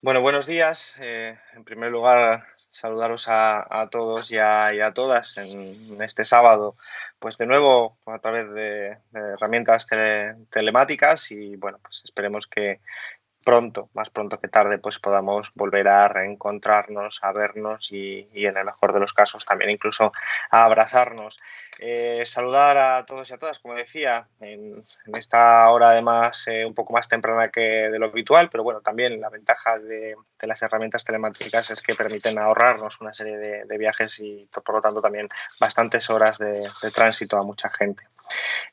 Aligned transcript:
Bueno, 0.00 0.20
buenos 0.22 0.46
días. 0.46 0.96
Eh, 1.02 1.36
en 1.54 1.64
primer 1.64 1.90
lugar, 1.90 2.44
saludaros 2.70 3.26
a, 3.28 3.88
todos 3.90 4.30
y 4.30 4.38
a, 4.38 4.92
todas 4.94 5.36
en, 5.38 6.00
este 6.00 6.24
sábado, 6.24 6.76
pues 7.18 7.36
de 7.36 7.46
nuevo 7.46 7.98
a 8.06 8.20
través 8.20 8.48
de, 8.52 8.96
herramientas 9.12 9.88
telemáticas 10.50 11.32
y 11.32 11.56
bueno, 11.56 11.80
pues 11.82 12.02
esperemos 12.04 12.46
que, 12.46 12.80
pronto, 13.44 13.88
más 13.94 14.10
pronto 14.10 14.38
que 14.38 14.48
tarde, 14.48 14.78
pues 14.78 14.98
podamos 14.98 15.50
volver 15.54 15.88
a 15.88 16.08
reencontrarnos, 16.08 17.20
a 17.22 17.32
vernos 17.32 17.88
y, 17.90 18.28
en 18.34 18.56
el 18.56 18.64
mejor 18.64 18.92
de 18.92 19.00
los 19.00 19.12
casos 19.12 19.44
también 19.44 19.70
incluso 19.70 20.12
a 20.50 20.64
abrazarnos. 20.64 21.38
Eh, 21.78 22.24
saludar 22.26 22.76
a 22.76 23.06
todos 23.06 23.30
y 23.30 23.34
a 23.34 23.38
todas, 23.38 23.58
como 23.58 23.74
decía, 23.74 24.26
en, 24.40 24.84
esta 25.14 25.70
hora 25.70 25.90
además 25.90 26.46
eh, 26.48 26.64
un 26.64 26.74
poco 26.74 26.92
más 26.92 27.08
temprana 27.08 27.50
que 27.50 27.60
de 27.60 27.98
lo 27.98 28.06
habitual, 28.06 28.48
pero 28.50 28.64
bueno, 28.64 28.80
también 28.80 29.20
la 29.20 29.30
ventaja 29.30 29.78
de, 29.78 30.16
las 30.42 30.62
herramientas 30.62 31.04
telemáticas 31.04 31.70
es 31.70 31.82
que 31.82 31.94
permiten 31.94 32.38
ahorrarnos 32.38 33.00
una 33.00 33.14
serie 33.14 33.36
de, 33.36 33.78
viajes 33.78 34.18
y 34.18 34.48
por 34.50 34.74
lo 34.74 34.80
tanto 34.80 35.00
también 35.00 35.28
bastantes 35.60 36.10
horas 36.10 36.36
de 36.38 36.90
tránsito 36.92 37.36
a 37.36 37.44
mucha 37.44 37.70
gente. 37.70 38.04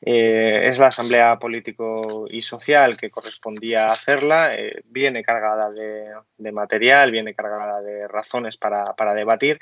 Eh, 0.02 0.68
es 0.68 0.78
la 0.78 0.88
Asamblea 0.88 1.38
Político 1.38 2.26
y 2.30 2.42
Social 2.42 2.96
que 2.96 3.10
correspondía 3.10 3.90
hacerla. 3.90 4.54
Eh, 4.54 4.82
viene 4.86 5.22
cargada 5.22 5.70
de, 5.70 6.52
material, 6.52 7.10
viene 7.10 7.34
cargada 7.34 7.80
de 7.82 8.06
razones 8.08 8.56
para, 8.56 9.14
debatir, 9.14 9.58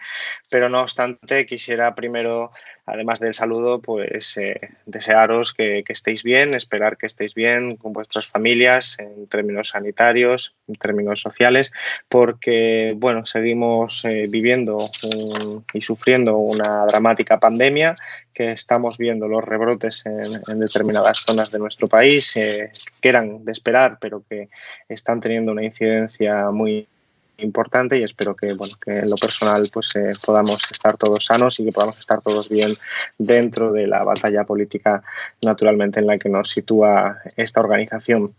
pero 0.51 0.69
no 0.69 0.83
obstante 0.83 1.47
quisiera 1.47 1.95
primero, 1.95 2.51
además 2.87 3.21
del 3.21 3.35
saludo, 3.35 3.81
pues 3.81 4.37
eh, 4.37 4.61
desearos 4.87 5.53
que, 5.53 5.85
estéis 5.89 6.23
bien, 6.23 6.55
esperar 6.55 6.97
que 6.97 7.07
estéis 7.07 7.35
bien 7.35 7.77
con 7.77 7.93
vuestras 7.93 8.27
familias 8.27 8.99
en 8.99 9.27
términos 9.29 9.71
sanitarios, 9.71 10.55
en 10.69 10.75
términos 10.75 11.21
sociales, 11.21 11.73
porque 12.09 12.95
bueno, 12.97 13.27
seguimos 13.27 14.03
viviendo 14.29 14.77
y 15.73 15.81
sufriendo 15.81 16.37
una 16.37 16.85
dramática 16.87 17.39
pandemia 17.39 17.97
que 18.35 18.53
estamos 18.53 18.99
viendo 18.99 19.29
los 19.29 19.45
rebrotes 19.45 20.05
en, 20.07 20.59
determinadas 20.59 21.21
zonas 21.21 21.51
de 21.51 21.59
nuestro 21.59 21.87
país 21.87 22.37
eh, 22.37 22.73
que 23.01 23.09
eran 23.09 23.45
de 23.45 23.53
esperar, 23.53 23.99
pero 24.01 24.23
que 24.29 24.49
están 24.89 25.21
teniendo 25.21 25.53
una 25.53 25.65
incidencia 25.65 26.51
muy 26.51 26.87
importante 27.39 27.99
y 27.99 28.05
espero 28.05 28.37
que 28.37 28.53
bueno 28.53 28.75
que 28.81 29.01
en 29.01 29.11
lo 29.11 29.17
personal 29.17 29.69
pues 29.73 29.95
eh, 29.97 30.13
podamos 30.25 30.71
estar 30.71 30.97
todos 30.97 31.27
sanos 31.27 31.59
y 31.59 31.65
que 31.65 31.73
podamos 31.73 31.99
estar 31.99 32.21
todos 32.21 32.49
bien 32.49 32.77
dentro 33.19 33.73
de 33.73 33.87
la 33.87 34.05
batalla 34.05 34.45
política 34.45 35.03
naturalmente 35.43 36.01
en 36.01 36.07
la 36.07 36.19
que 36.19 36.29
nos 36.29 36.51
sitúa 36.51 37.19
esta 37.37 37.61
organización. 37.61 38.35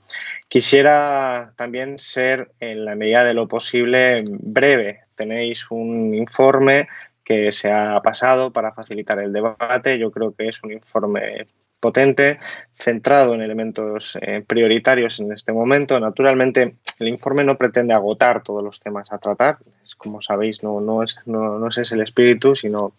Quisiera 0.48 1.52
también 1.56 2.00
ser 2.00 2.52
en 2.60 2.86
la 2.86 2.96
medida 2.96 3.24
de 3.24 3.34
lo 3.34 3.48
posible 3.48 4.24
breve. 4.28 5.02
Tenéis 5.16 5.70
un 5.72 6.14
informe 6.14 6.88
que 7.26 7.52
se 7.52 7.72
ha 7.72 8.00
pasado 8.02 8.52
para 8.52 8.72
facilitar 8.72 9.20
el 9.20 9.34
debate. 9.34 10.00
Yo 10.00 10.12
creo 10.12 10.34
que 10.34 10.48
es 10.48 10.64
un 10.64 10.72
informe 10.72 11.48
potente, 11.80 12.40
centrado 12.76 13.36
en 13.36 13.42
elementos 13.42 14.18
eh, 14.22 14.44
prioritarios 14.48 15.20
en 15.20 15.32
este 15.34 15.52
momento. 15.52 16.00
Naturalmente, 16.00 16.76
el 17.00 17.08
informe 17.08 17.44
no 17.44 17.58
pretende 17.58 17.94
agotar 17.94 18.44
todos 18.44 18.64
los 18.64 18.80
temas 18.80 19.12
a 19.12 19.18
tratar. 19.18 19.58
como 19.98 20.22
sabéis, 20.22 20.64
no, 20.64 20.80
no, 20.80 21.04
es, 21.04 21.18
no, 21.26 21.60
no 21.60 21.68
es 21.68 21.92
el 21.92 22.02
espíritu, 22.02 22.56
sino 22.56 22.94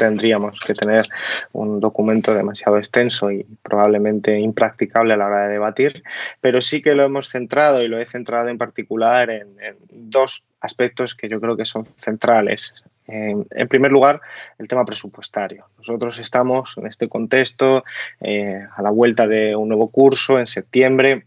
tendríamos 0.00 0.58
que 0.60 0.72
tener 0.72 1.06
un 1.52 1.78
documento 1.78 2.34
demasiado 2.34 2.78
extenso 2.78 3.30
y 3.30 3.44
probablemente 3.62 4.38
impracticable 4.38 5.12
a 5.12 5.18
la 5.18 5.26
hora 5.26 5.42
de 5.42 5.52
debatir, 5.52 6.02
pero 6.40 6.62
sí 6.62 6.80
que 6.80 6.94
lo 6.94 7.04
hemos 7.04 7.28
centrado 7.28 7.82
y 7.82 7.88
lo 7.88 7.98
he 7.98 8.06
centrado 8.06 8.48
en 8.48 8.56
particular 8.56 9.28
en, 9.28 9.48
dos 9.90 10.42
aspectos 10.60 11.14
que 11.14 11.28
yo 11.28 11.38
creo 11.38 11.54
que 11.54 11.66
son 11.66 11.84
centrales. 11.98 12.72
En 13.10 13.68
primer 13.68 13.90
lugar, 13.90 14.20
el 14.58 14.68
tema 14.68 14.84
presupuestario. 14.84 15.66
Nosotros 15.78 16.18
estamos 16.18 16.76
en 16.76 16.86
este 16.86 17.08
contexto 17.08 17.84
eh, 18.20 18.60
a 18.74 18.82
la 18.82 18.90
vuelta 18.90 19.26
de 19.26 19.56
un 19.56 19.68
nuevo 19.68 19.88
curso 19.90 20.38
en 20.38 20.46
septiembre 20.46 21.24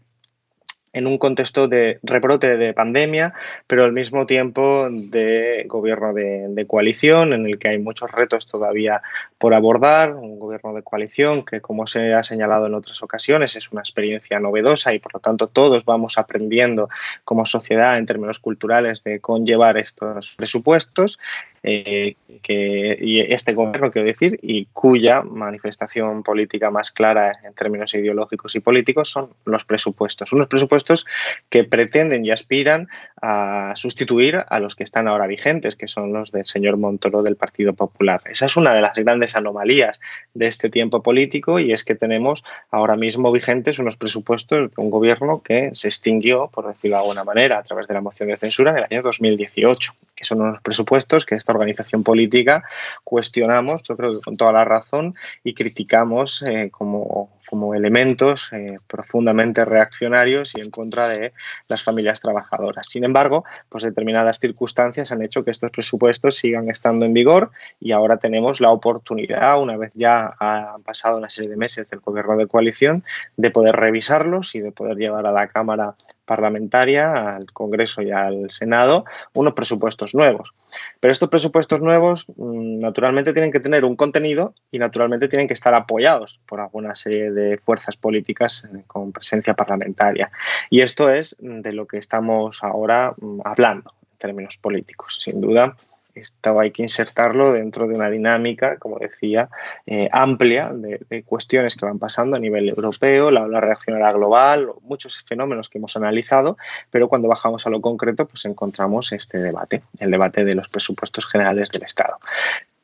en 0.94 1.08
un 1.08 1.18
contexto 1.18 1.68
de 1.68 1.98
rebrote 2.02 2.56
de 2.56 2.72
pandemia, 2.72 3.34
pero 3.66 3.84
al 3.84 3.92
mismo 3.92 4.26
tiempo 4.26 4.88
de 4.88 5.64
gobierno 5.66 6.14
de, 6.14 6.64
coalición, 6.66 7.32
en 7.32 7.46
el 7.46 7.58
que 7.58 7.68
hay 7.68 7.78
muchos 7.78 8.10
retos 8.12 8.46
todavía 8.46 9.02
por 9.36 9.54
abordar, 9.54 10.14
un 10.14 10.38
gobierno 10.38 10.72
de 10.72 10.82
coalición 10.82 11.44
que, 11.44 11.60
como 11.60 11.88
se 11.88 12.14
ha 12.14 12.22
señalado 12.22 12.66
en 12.66 12.74
otras 12.74 13.02
ocasiones, 13.02 13.56
es 13.56 13.72
una 13.72 13.80
experiencia 13.80 14.38
novedosa 14.38 14.94
y, 14.94 15.00
por 15.00 15.14
lo 15.14 15.20
tanto, 15.20 15.48
todos 15.48 15.84
vamos 15.84 16.16
aprendiendo 16.16 16.88
como 17.24 17.44
sociedad 17.44 17.98
en 17.98 18.06
términos 18.06 18.38
culturales 18.38 19.02
de 19.02 19.20
conllevar 19.20 19.76
estos 19.76 20.34
presupuestos 20.36 21.18
eh, 21.66 22.16
que, 22.42 22.98
y 23.00 23.20
este 23.20 23.54
gobierno, 23.54 23.90
quiero 23.90 24.06
decir, 24.06 24.38
y 24.42 24.66
cuya 24.66 25.22
manifestación 25.22 26.22
política 26.22 26.70
más 26.70 26.92
clara 26.92 27.32
en 27.42 27.54
términos 27.54 27.94
ideológicos 27.94 28.54
y 28.54 28.60
políticos 28.60 29.10
son 29.10 29.30
los 29.46 29.64
presupuestos. 29.64 30.34
Unos 30.34 30.48
presupuestos 30.48 31.06
que 31.48 31.64
pretenden 31.64 32.22
y 32.26 32.30
aspiran 32.30 32.88
a 33.22 33.72
sustituir 33.76 34.44
a 34.46 34.60
los 34.60 34.76
que 34.76 34.84
están 34.84 35.08
ahora 35.08 35.26
vigentes, 35.26 35.74
que 35.74 35.88
son 35.88 36.12
los 36.12 36.32
del 36.32 36.44
señor 36.44 36.76
Montoro 36.76 37.22
del 37.22 37.36
Partido 37.36 37.72
Popular. 37.72 38.20
Esa 38.26 38.44
es 38.44 38.58
una 38.58 38.74
de 38.74 38.82
las 38.82 38.94
grandes 38.96 39.34
anomalías 39.34 39.98
de 40.34 40.48
este 40.48 40.68
tiempo 40.68 41.02
político 41.02 41.58
y 41.58 41.72
es 41.72 41.82
que 41.82 41.94
tenemos 41.94 42.44
ahora 42.70 42.96
mismo 42.96 43.32
vigentes 43.32 43.78
unos 43.78 43.96
presupuestos 43.96 44.70
de 44.70 44.74
un 44.76 44.90
gobierno 44.90 45.40
que 45.42 45.70
se 45.72 45.88
extinguió, 45.88 46.48
por 46.48 46.66
decirlo 46.66 46.98
de 46.98 47.02
alguna 47.04 47.24
manera, 47.24 47.58
a 47.58 47.62
través 47.62 47.88
de 47.88 47.94
la 47.94 48.02
moción 48.02 48.28
de 48.28 48.36
censura 48.36 48.72
en 48.72 48.78
el 48.78 48.84
año 48.84 49.00
2018, 49.00 49.92
que 50.14 50.24
son 50.24 50.40
unos 50.40 50.60
presupuestos 50.60 51.26
que 51.26 51.34
esta 51.34 51.52
organización 51.52 52.02
política 52.02 52.64
cuestionamos, 53.02 53.82
yo 53.82 53.96
creo 53.96 54.12
que 54.12 54.20
con 54.20 54.36
toda 54.36 54.52
la 54.52 54.64
razón, 54.64 55.14
y 55.42 55.54
criticamos 55.54 56.42
eh, 56.42 56.70
como, 56.70 57.30
como, 57.48 57.74
elementos 57.74 58.52
eh, 58.52 58.78
profundamente 58.86 59.64
reaccionarios 59.64 60.54
y 60.56 60.60
en 60.60 60.70
contra 60.70 61.08
de 61.08 61.32
las 61.68 61.82
familias 61.82 62.20
trabajadoras. 62.20 62.86
Sin 62.88 63.04
embargo, 63.04 63.44
pues 63.68 63.84
determinadas 63.84 64.38
circunstancias 64.38 65.12
han 65.12 65.22
hecho 65.22 65.44
que 65.44 65.50
estos 65.50 65.70
presupuestos 65.70 66.36
sigan 66.36 66.68
estando 66.70 67.06
en 67.06 67.14
vigor 67.14 67.50
y 67.80 67.92
ahora 67.92 68.18
tenemos 68.18 68.60
la 68.60 68.70
oportunidad, 68.70 69.60
una 69.60 69.76
vez 69.76 69.92
ya 69.94 70.34
han 70.38 70.82
pasado 70.82 71.18
una 71.18 71.30
serie 71.30 71.50
de 71.50 71.56
meses 71.56 71.88
del 71.88 72.00
gobierno 72.00 72.36
de 72.36 72.46
coalición, 72.46 73.04
de 73.36 73.50
poder 73.50 73.76
revisarlos 73.76 74.54
y 74.54 74.60
de 74.60 74.72
poder 74.72 74.96
llevar 74.96 75.26
a 75.26 75.32
la 75.32 75.48
Cámara 75.48 75.94
parlamentaria, 76.24 77.36
al 77.36 77.52
Congreso 77.52 78.02
y 78.02 78.10
al 78.10 78.50
Senado, 78.50 79.04
unos 79.34 79.54
presupuestos 79.54 80.14
nuevos. 80.14 80.54
Pero 81.00 81.12
estos 81.12 81.28
presupuestos 81.28 81.80
nuevos, 81.80 82.26
mm, 82.36 82.80
naturalmente, 82.80 83.32
tienen 83.32 83.52
que 83.52 83.60
tener 83.60 83.84
un 83.84 83.96
contenido 83.96 84.54
y, 84.70 84.78
naturalmente, 84.78 85.28
tienen 85.28 85.48
que 85.48 85.54
estar 85.54 85.74
apoyados 85.74 86.40
por 86.46 86.60
alguna 86.60 86.94
serie 86.94 87.30
de 87.30 87.58
fuerzas 87.58 87.96
políticas 87.96 88.64
eh, 88.64 88.82
con 88.86 89.12
presencia 89.12 89.54
parlamentaria. 89.54 90.30
Y 90.70 90.80
esto 90.80 91.10
es 91.10 91.36
de 91.38 91.72
lo 91.72 91.86
que 91.86 91.98
estamos 91.98 92.62
ahora 92.64 93.14
mm, 93.16 93.40
hablando 93.44 93.92
en 94.12 94.18
términos 94.18 94.56
políticos. 94.56 95.18
Sin 95.20 95.40
duda, 95.40 95.74
esto 96.14 96.60
hay 96.60 96.70
que 96.70 96.82
insertarlo 96.82 97.52
dentro 97.52 97.86
de 97.86 97.94
una 97.94 98.10
dinámica, 98.10 98.76
como 98.78 98.98
decía, 98.98 99.48
eh, 99.86 100.08
amplia 100.12 100.70
de, 100.72 101.22
cuestiones 101.24 101.76
que 101.76 101.86
van 101.86 101.98
pasando 101.98 102.36
a 102.36 102.40
nivel 102.40 102.68
europeo, 102.68 103.30
la 103.30 103.44
ola 103.44 103.60
reaccionaria 103.60 104.12
global, 104.12 104.68
muchos 104.82 105.22
fenómenos 105.26 105.68
que 105.68 105.78
hemos 105.78 105.96
analizado, 105.96 106.56
pero 106.90 107.08
cuando 107.08 107.28
bajamos 107.28 107.66
a 107.66 107.70
lo 107.70 107.80
concreto, 107.80 108.26
pues 108.26 108.44
encontramos 108.44 109.12
este 109.12 109.38
debate, 109.38 109.82
el 109.98 110.10
debate 110.10 110.44
de 110.44 110.54
los 110.54 110.68
presupuestos 110.68 111.26
generales 111.26 111.70
del 111.70 111.82
Estado. 111.82 112.18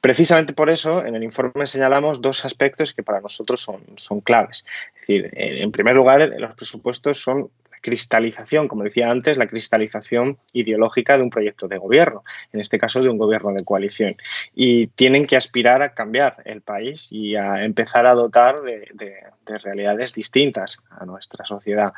Precisamente 0.01 0.53
por 0.53 0.71
eso, 0.71 1.05
en 1.05 1.15
el 1.15 1.23
informe 1.23 1.67
señalamos 1.67 2.21
dos 2.21 2.45
aspectos 2.45 2.93
que 2.95 3.03
para 3.03 3.21
nosotros 3.21 3.61
son, 3.61 3.83
son 3.97 4.21
claves. 4.21 4.65
Es 4.95 5.01
decir, 5.01 5.31
en 5.35 5.71
primer 5.73 5.95
lugar, 5.95 6.21
los 6.39 6.55
presupuestos 6.55 7.23
son 7.23 7.51
cristalización, 7.81 8.69
como 8.69 8.85
decía 8.85 9.11
antes, 9.11 9.37
la 9.37 9.47
cristalización 9.47 10.39
ideológica 10.53 11.17
de 11.17 11.23
un 11.23 11.31
proyecto 11.31 11.69
de 11.69 11.79
gobierno, 11.79 12.23
en 12.53 12.61
este 12.61 12.79
caso 12.79 13.01
de 13.03 13.09
un 13.09 13.19
gobierno 13.19 13.53
de 13.53 13.65
coalición. 13.65 14.17
Y 14.55 14.89
tienen 14.89 15.27
que 15.27 15.37
aspirar 15.37 15.83
a 15.83 15.95
cambiar 15.95 16.37
el 16.45 16.63
país 16.63 17.09
y 17.11 17.37
a 17.37 17.65
empezar 17.65 18.07
a 18.07 18.15
dotar 18.15 18.63
de, 18.63 18.89
realidades 19.65 20.13
distintas 20.13 20.79
a 20.91 21.05
nuestra 21.05 21.45
sociedad. 21.45 21.93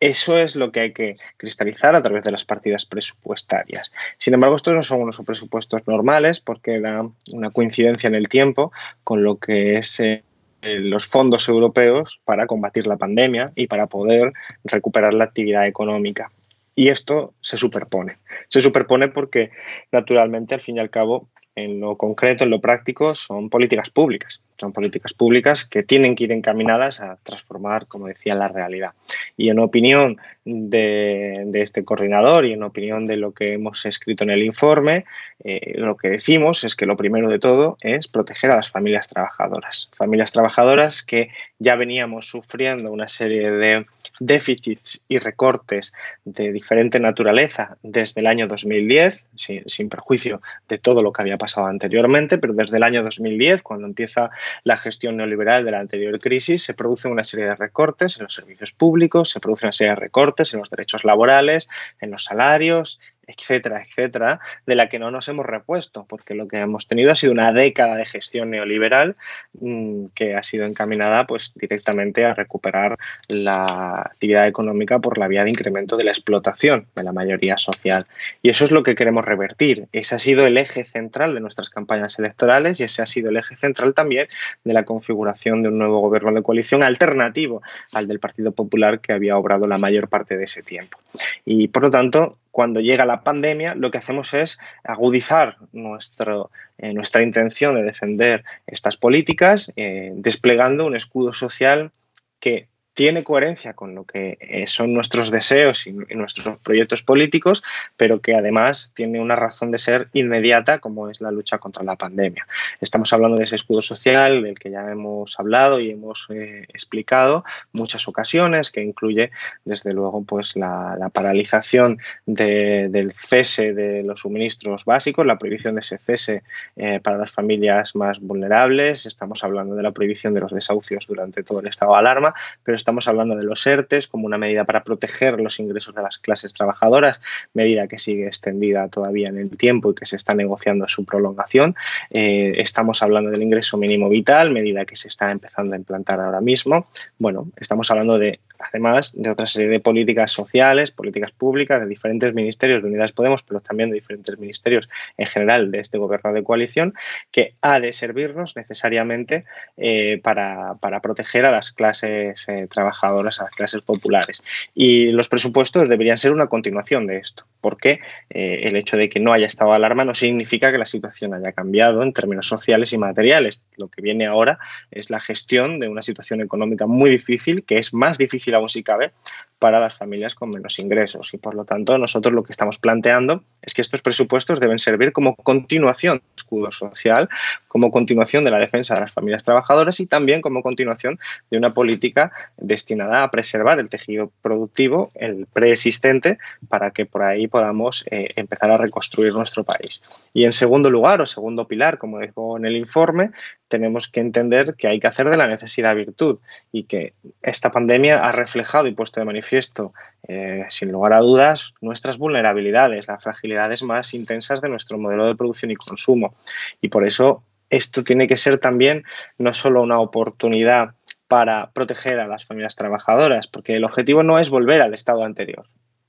Eso 0.00 0.38
es 0.38 0.54
lo 0.54 0.70
que 0.70 0.80
hay 0.80 0.92
que 0.92 1.16
cristalizar 1.36 1.96
a 1.96 2.02
través 2.02 2.22
de 2.22 2.30
las 2.30 2.44
partidas 2.44 2.86
presupuestarias. 2.86 3.90
Sin 4.18 4.32
embargo, 4.32 4.54
estos 4.54 4.74
no 4.74 4.82
son 4.82 5.02
unos 5.02 5.20
presupuestos 5.26 5.88
normales 5.88 6.38
porque 6.38 6.80
da 6.80 7.08
una 7.32 7.50
coincidencia 7.50 8.06
en 8.06 8.14
el 8.14 8.28
tiempo 8.28 8.70
con 9.02 9.24
lo 9.24 9.38
que 9.38 9.78
es 9.78 9.98
eh, 9.98 10.22
los 10.62 11.06
fondos 11.06 11.48
europeos 11.48 12.20
para 12.24 12.46
combatir 12.46 12.86
la 12.86 12.96
pandemia 12.96 13.52
y 13.56 13.66
para 13.66 13.88
poder 13.88 14.32
recuperar 14.64 15.14
la 15.14 15.24
actividad 15.24 15.66
económica. 15.66 16.30
Y 16.76 16.90
esto 16.90 17.34
se 17.40 17.56
superpone. 17.56 18.18
Se 18.48 18.60
superpone 18.60 19.08
porque, 19.08 19.50
naturalmente, 19.90 20.54
al 20.54 20.60
fin 20.60 20.76
y 20.76 20.80
al 20.80 20.90
cabo, 20.90 21.28
en 21.64 21.80
lo 21.80 21.96
concreto, 21.96 22.44
en 22.44 22.50
lo 22.50 22.60
práctico, 22.60 23.14
son 23.14 23.50
políticas 23.50 23.90
públicas. 23.90 24.40
Son 24.58 24.72
políticas 24.72 25.12
públicas 25.12 25.64
que 25.64 25.82
tienen 25.82 26.16
que 26.16 26.24
ir 26.24 26.32
encaminadas 26.32 27.00
a 27.00 27.16
transformar, 27.22 27.86
como 27.86 28.08
decía, 28.08 28.34
la 28.34 28.48
realidad. 28.48 28.92
Y 29.36 29.50
en 29.50 29.60
opinión 29.60 30.18
de, 30.44 31.48
este 31.54 31.84
coordinador 31.84 32.44
y 32.44 32.52
en 32.52 32.62
opinión 32.62 33.06
de 33.06 33.16
lo 33.16 33.32
que 33.32 33.52
hemos 33.52 33.86
escrito 33.86 34.24
en 34.24 34.30
el 34.30 34.42
informe, 34.42 35.04
eh, 35.44 35.74
lo 35.76 35.96
que 35.96 36.08
decimos 36.08 36.64
es 36.64 36.74
que 36.74 36.86
lo 36.86 36.96
primero 36.96 37.28
de 37.28 37.38
todo 37.38 37.78
es 37.80 38.08
proteger 38.08 38.50
a 38.50 38.56
las 38.56 38.70
familias 38.70 39.08
trabajadoras. 39.08 39.90
Familias 39.94 40.32
trabajadoras 40.32 41.02
que 41.04 41.30
ya 41.58 41.76
veníamos 41.76 42.28
sufriendo 42.28 42.90
una 42.90 43.06
serie 43.06 43.50
de 43.50 43.86
déficits 44.20 45.02
y 45.08 45.18
recortes 45.18 45.92
de 46.24 46.52
diferente 46.52 47.00
naturaleza 47.00 47.76
desde 47.82 48.20
el 48.20 48.26
año 48.26 48.46
2010, 48.48 49.24
sin, 49.34 49.62
sin, 49.68 49.88
perjuicio 49.88 50.40
de 50.68 50.78
todo 50.78 51.02
lo 51.02 51.12
que 51.12 51.22
había 51.22 51.38
pasado 51.38 51.66
anteriormente, 51.66 52.38
pero 52.38 52.52
desde 52.52 52.76
el 52.76 52.82
año 52.82 53.02
2010, 53.02 53.62
cuando 53.62 53.86
empieza 53.86 54.30
la 54.64 54.76
gestión 54.76 55.16
neoliberal 55.16 55.64
de 55.64 55.70
la 55.70 55.80
anterior 55.80 56.18
crisis, 56.18 56.62
se 56.62 56.74
produce 56.74 57.08
una 57.08 57.24
serie 57.24 57.46
de 57.46 57.54
recortes 57.54 58.16
en 58.16 58.24
los 58.24 58.34
servicios 58.34 58.72
públicos, 58.72 59.30
se 59.30 59.40
produce 59.40 59.66
una 59.66 59.72
serie 59.72 59.90
de 59.90 60.00
recortes 60.00 60.52
en 60.54 60.60
los 60.60 60.70
derechos 60.70 61.04
laborales, 61.04 61.68
en 62.00 62.10
los 62.10 62.24
salarios, 62.24 63.00
etcétera, 63.28 63.84
etcétera, 63.86 64.40
de 64.66 64.74
la 64.74 64.88
que 64.88 64.98
no 64.98 65.10
nos 65.10 65.28
hemos 65.28 65.46
repuesto, 65.46 66.06
porque 66.08 66.34
lo 66.34 66.48
que 66.48 66.56
hemos 66.56 66.88
tenido 66.88 67.12
ha 67.12 67.16
sido 67.16 67.32
una 67.32 67.52
década 67.52 67.96
de 67.96 68.06
gestión 68.06 68.50
neoliberal 68.50 69.16
mmm, 69.60 70.06
que 70.14 70.34
ha 70.34 70.42
sido 70.42 70.64
encaminada 70.64 71.26
pues 71.26 71.52
directamente 71.54 72.24
a 72.24 72.34
recuperar 72.34 72.96
la 73.28 73.64
actividad 74.06 74.48
económica 74.48 74.98
por 74.98 75.18
la 75.18 75.28
vía 75.28 75.44
de 75.44 75.50
incremento 75.50 75.96
de 75.96 76.04
la 76.04 76.10
explotación 76.10 76.86
de 76.96 77.02
la 77.02 77.12
mayoría 77.12 77.58
social. 77.58 78.06
Y 78.42 78.48
eso 78.48 78.64
es 78.64 78.70
lo 78.70 78.82
que 78.82 78.94
queremos 78.94 79.24
revertir. 79.24 79.86
Ese 79.92 80.14
ha 80.14 80.18
sido 80.18 80.46
el 80.46 80.56
eje 80.56 80.84
central 80.84 81.34
de 81.34 81.40
nuestras 81.40 81.68
campañas 81.70 82.18
electorales 82.18 82.80
y 82.80 82.84
ese 82.84 83.02
ha 83.02 83.06
sido 83.06 83.28
el 83.28 83.36
eje 83.36 83.56
central 83.56 83.92
también 83.94 84.28
de 84.64 84.72
la 84.72 84.84
configuración 84.84 85.62
de 85.62 85.68
un 85.68 85.78
nuevo 85.78 86.00
gobierno 86.00 86.32
de 86.32 86.42
coalición 86.42 86.82
alternativo 86.82 87.62
al 87.92 88.08
del 88.08 88.20
Partido 88.20 88.52
Popular 88.52 89.00
que 89.00 89.12
había 89.12 89.36
obrado 89.36 89.66
la 89.66 89.78
mayor 89.78 90.08
parte 90.08 90.36
de 90.36 90.44
ese 90.44 90.62
tiempo. 90.62 90.98
Y 91.44 91.68
por 91.68 91.82
lo 91.82 91.90
tanto, 91.90 92.38
cuando 92.50 92.80
llega 92.80 93.06
la 93.06 93.22
pandemia, 93.22 93.74
lo 93.74 93.90
que 93.90 93.98
hacemos 93.98 94.34
es 94.34 94.58
agudizar 94.84 95.56
eh, 95.72 96.92
nuestra 96.92 97.22
intención 97.22 97.74
de 97.74 97.82
defender 97.82 98.44
estas 98.66 98.96
políticas, 98.96 99.72
eh, 99.76 100.12
desplegando 100.14 100.86
un 100.86 100.96
escudo 100.96 101.32
social 101.32 101.92
que 102.40 102.68
tiene 102.98 103.22
coherencia 103.22 103.74
con 103.74 103.94
lo 103.94 104.02
que 104.02 104.38
eh, 104.40 104.66
son 104.66 104.92
nuestros 104.92 105.30
deseos 105.30 105.86
y, 105.86 105.92
nuestros 105.92 106.58
proyectos 106.58 107.04
políticos, 107.04 107.62
pero 107.96 108.20
que 108.20 108.34
además 108.34 108.90
tiene 108.92 109.20
una 109.20 109.36
razón 109.36 109.70
de 109.70 109.78
ser 109.78 110.08
inmediata 110.14 110.80
como 110.80 111.08
es 111.08 111.20
la 111.20 111.30
lucha 111.30 111.58
contra 111.58 111.84
la 111.84 111.94
pandemia. 111.94 112.48
Estamos 112.80 113.12
hablando 113.12 113.36
de 113.36 113.44
ese 113.44 113.54
escudo 113.54 113.82
social 113.82 114.42
del 114.42 114.58
que 114.58 114.72
ya 114.72 114.90
hemos 114.90 115.38
hablado 115.38 115.78
y 115.78 115.90
hemos 115.90 116.26
eh, 116.30 116.64
explicado 116.70 117.44
muchas 117.70 118.08
ocasiones, 118.08 118.72
que 118.72 118.82
incluye 118.82 119.30
desde 119.64 119.92
luego 119.92 120.24
pues 120.24 120.56
la, 120.56 120.96
paralización 121.12 121.98
de, 122.26 122.88
del 122.90 123.12
cese 123.12 123.74
de 123.74 124.02
los 124.02 124.22
suministros 124.22 124.84
básicos, 124.84 125.24
la 125.24 125.38
prohibición 125.38 125.76
de 125.76 125.82
ese 125.82 125.98
cese 125.98 126.42
eh, 126.74 126.98
para 126.98 127.16
las 127.16 127.30
familias 127.30 127.94
más 127.94 128.18
vulnerables, 128.18 129.06
estamos 129.06 129.44
hablando 129.44 129.76
de 129.76 129.84
la 129.84 129.92
prohibición 129.92 130.34
de 130.34 130.40
los 130.40 130.52
desahucios 130.52 131.06
durante 131.06 131.44
todo 131.44 131.60
el 131.60 131.68
estado 131.68 131.92
de 131.92 131.98
alarma, 131.98 132.34
pero 132.64 132.74
Estamos 132.88 133.06
hablando 133.06 133.36
de 133.36 133.44
los 133.44 133.66
ERTES 133.66 134.08
como 134.08 134.24
una 134.24 134.38
medida 134.38 134.64
para 134.64 134.82
proteger 134.82 135.38
los 135.40 135.60
ingresos 135.60 135.94
de 135.94 136.00
las 136.00 136.18
clases 136.18 136.54
trabajadoras, 136.54 137.20
medida 137.52 137.86
que 137.86 137.98
sigue 137.98 138.26
extendida 138.26 138.88
todavía 138.88 139.28
en 139.28 139.36
el 139.36 139.58
tiempo 139.58 139.90
y 139.90 139.94
que 139.94 140.06
se 140.06 140.16
está 140.16 140.32
negociando 140.32 140.88
su 140.88 141.04
prolongación. 141.04 141.76
Eh, 142.08 142.54
estamos 142.56 143.02
hablando 143.02 143.30
del 143.30 143.42
ingreso 143.42 143.76
mínimo 143.76 144.08
vital, 144.08 144.52
medida 144.52 144.86
que 144.86 144.96
se 144.96 145.08
está 145.08 145.30
empezando 145.30 145.74
a 145.74 145.76
implantar 145.76 146.18
ahora 146.18 146.40
mismo. 146.40 146.86
Bueno, 147.18 147.48
estamos 147.58 147.90
hablando 147.90 148.18
de 148.18 148.40
además 148.58 149.12
de 149.16 149.30
otra 149.30 149.46
serie 149.46 149.68
de 149.68 149.80
políticas 149.80 150.32
sociales, 150.32 150.90
políticas 150.90 151.30
públicas 151.30 151.80
de 151.80 151.86
diferentes 151.86 152.34
ministerios 152.34 152.82
de 152.82 152.88
Unidas 152.88 153.12
Podemos, 153.12 153.42
pero 153.42 153.60
también 153.60 153.90
de 153.90 153.94
diferentes 153.94 154.38
ministerios 154.38 154.88
en 155.16 155.26
general 155.26 155.70
de 155.70 155.80
este 155.80 155.98
gobierno 155.98 156.32
de 156.32 156.42
coalición, 156.42 156.94
que 157.30 157.54
ha 157.60 157.80
de 157.80 157.92
servirnos 157.92 158.56
necesariamente 158.56 159.44
eh, 159.76 160.20
para, 160.22 160.74
para, 160.80 161.00
proteger 161.00 161.46
a 161.46 161.50
las 161.50 161.72
clases 161.72 162.48
eh, 162.48 162.66
a 162.80 163.22
las 163.22 163.38
clases 163.56 163.82
populares. 163.82 164.42
Y 164.74 165.10
los 165.12 165.28
presupuestos 165.28 165.88
deberían 165.88 166.18
ser 166.18 166.32
una 166.32 166.46
continuación 166.46 167.06
de 167.06 167.18
esto, 167.18 167.44
porque 167.60 168.00
eh, 168.30 168.60
el 168.64 168.76
hecho 168.76 168.96
de 168.96 169.08
que 169.08 169.20
no 169.20 169.32
haya 169.32 169.46
estado 169.46 169.72
alarma 169.72 170.04
no 170.04 170.14
significa 170.14 170.70
que 170.70 170.78
la 170.78 170.86
situación 170.86 171.34
haya 171.34 171.52
cambiado 171.52 172.02
en 172.02 172.12
términos 172.12 172.46
sociales 172.46 172.92
y 172.92 172.98
materiales. 172.98 173.62
Lo 173.76 173.88
que 173.88 174.02
viene 174.02 174.26
ahora 174.26 174.58
es 174.90 175.10
la 175.10 175.20
gestión 175.20 175.78
de 175.78 175.88
una 175.88 176.02
situación 176.02 176.40
económica 176.40 176.86
muy 176.86 177.10
difícil, 177.10 177.64
que 177.64 177.78
es 177.78 177.94
más 177.94 178.18
difícil 178.18 178.54
aún 178.54 178.68
si 178.68 178.82
cabe 178.82 179.12
para 179.58 179.80
las 179.80 179.94
familias 179.94 180.34
con 180.34 180.50
menos 180.50 180.78
ingresos. 180.78 181.34
Y 181.34 181.38
por 181.38 181.54
lo 181.54 181.64
tanto, 181.64 181.98
nosotros 181.98 182.32
lo 182.32 182.42
que 182.42 182.52
estamos 182.52 182.78
planteando 182.78 183.42
es 183.62 183.74
que 183.74 183.82
estos 183.82 184.02
presupuestos 184.02 184.60
deben 184.60 184.78
servir 184.78 185.12
como 185.12 185.34
continuación 185.34 186.18
del 186.18 186.36
escudo 186.36 186.72
social, 186.72 187.28
como 187.66 187.90
continuación 187.90 188.44
de 188.44 188.50
la 188.50 188.58
defensa 188.58 188.94
de 188.94 189.00
las 189.00 189.12
familias 189.12 189.44
trabajadoras 189.44 189.98
y 190.00 190.06
también 190.06 190.40
como 190.40 190.62
continuación 190.62 191.18
de 191.50 191.58
una 191.58 191.74
política 191.74 192.32
destinada 192.68 193.24
a 193.24 193.30
preservar 193.30 193.80
el 193.80 193.90
tejido 193.90 194.30
productivo, 194.42 195.10
el 195.14 195.46
preexistente, 195.52 196.38
para 196.68 196.92
que 196.92 197.06
por 197.06 197.22
ahí 197.22 197.48
podamos 197.48 198.04
eh, 198.10 198.28
empezar 198.36 198.70
a 198.70 198.78
reconstruir 198.78 199.32
nuestro 199.32 199.64
país. 199.64 200.02
Y 200.32 200.44
en 200.44 200.52
segundo 200.52 200.90
lugar, 200.90 201.20
o 201.20 201.26
segundo 201.26 201.66
pilar, 201.66 201.98
como 201.98 202.20
dijo 202.20 202.56
en 202.56 202.66
el 202.66 202.76
informe, 202.76 203.30
tenemos 203.68 204.08
que 204.08 204.20
entender 204.20 204.74
que 204.74 204.88
hay 204.88 205.00
que 205.00 205.06
hacer 205.06 205.28
de 205.30 205.36
la 205.36 205.46
necesidad 205.46 205.94
virtud 205.94 206.38
y 206.72 206.84
que 206.84 207.14
esta 207.42 207.70
pandemia 207.70 208.20
ha 208.20 208.32
reflejado 208.32 208.86
y 208.86 208.92
puesto 208.92 209.20
de 209.20 209.26
manifiesto, 209.26 209.92
eh, 210.26 210.64
sin 210.68 210.92
lugar 210.92 211.12
a 211.12 211.18
dudas, 211.18 211.74
nuestras 211.80 212.18
vulnerabilidades, 212.18 213.08
las 213.08 213.22
fragilidades 213.22 213.82
más 213.82 214.14
intensas 214.14 214.60
de 214.60 214.68
nuestro 214.68 214.98
modelo 214.98 215.26
de 215.26 215.36
producción 215.36 215.70
y 215.70 215.76
consumo. 215.76 216.34
Y 216.80 216.88
por 216.88 217.06
eso 217.06 217.42
esto 217.70 218.02
tiene 218.02 218.26
que 218.26 218.36
ser 218.36 218.58
también 218.58 219.04
no 219.36 219.52
solo 219.52 219.82
una 219.82 220.00
oportunidad 220.00 220.94
para 221.28 221.70
proteger 221.72 222.18
a 222.18 222.26
las 222.26 222.44
familias 222.44 222.74
trabajadoras, 222.74 223.46
porque 223.46 223.76
el 223.76 223.84
objetivo 223.84 224.22
no 224.22 224.38
es 224.38 224.50
volver 224.50 224.80
al 224.82 224.94
estado 224.94 225.24
anterior. 225.24 225.66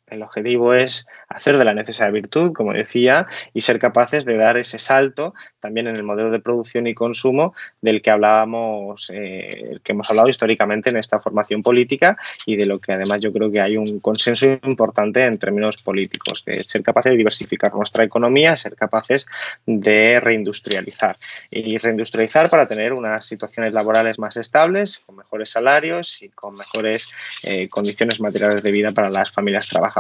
El 0.10 0.24
objetivo 0.24 0.74
es 0.74 1.08
hacer 1.28 1.58
de 1.58 1.66
la 1.66 1.74
necesidad 1.74 2.12
virtud, 2.12 2.54
como 2.54 2.74
decía, 2.74 3.28
y 3.54 3.62
ser 3.62 3.80
capaces 3.80 4.26
de 4.26 4.38
dar 4.38 4.58
ese 4.58 4.80
salto 4.80 5.34
también 5.60 5.88
en 5.88 5.96
el 5.96 6.04
modelo 6.04 6.32
de 6.32 6.40
producción 6.40 6.88
y 6.88 6.94
consumo 6.94 7.54
del 7.82 8.02
que 8.02 8.10
hablábamos, 8.10 9.12
eh, 9.14 9.78
que 9.84 9.92
hemos 9.92 10.10
hablado 10.10 10.30
históricamente 10.30 10.90
en 10.90 10.98
esta 10.98 11.20
formación 11.20 11.62
política 11.62 12.18
y 12.46 12.56
de 12.56 12.66
lo 12.66 12.80
que 12.80 12.94
además 12.94 13.22
yo 13.22 13.32
creo 13.32 13.52
que 13.52 13.62
hay 13.62 13.78
un 13.78 14.00
consenso 14.00 14.48
importante 14.64 15.26
en 15.26 15.38
términos 15.38 15.78
políticos, 15.78 16.44
de 16.46 16.64
ser 16.64 16.82
capaces 16.82 17.12
de 17.12 17.18
diversificar 17.18 17.74
nuestra 17.74 18.04
economía, 18.04 18.56
ser 18.56 18.76
capaces 18.76 19.28
de 19.66 20.20
reindustrializar. 20.20 21.18
Y 21.52 21.78
reindustrializar 21.78 22.50
para 22.50 22.68
tener 22.68 22.94
unas 22.94 23.26
situaciones 23.26 23.74
laborales 23.74 24.18
más 24.18 24.38
estables, 24.38 25.00
con 25.06 25.18
mejores 25.18 25.52
salarios 25.52 26.22
y 26.22 26.30
con 26.30 26.56
mejores 26.56 27.10
eh, 27.44 27.70
condiciones 27.70 28.20
materiales 28.20 28.64
de 28.64 28.72
vida 28.72 28.92
para 28.92 29.10
las 29.10 29.32
familias 29.32 29.68
trabajadoras 29.68 29.99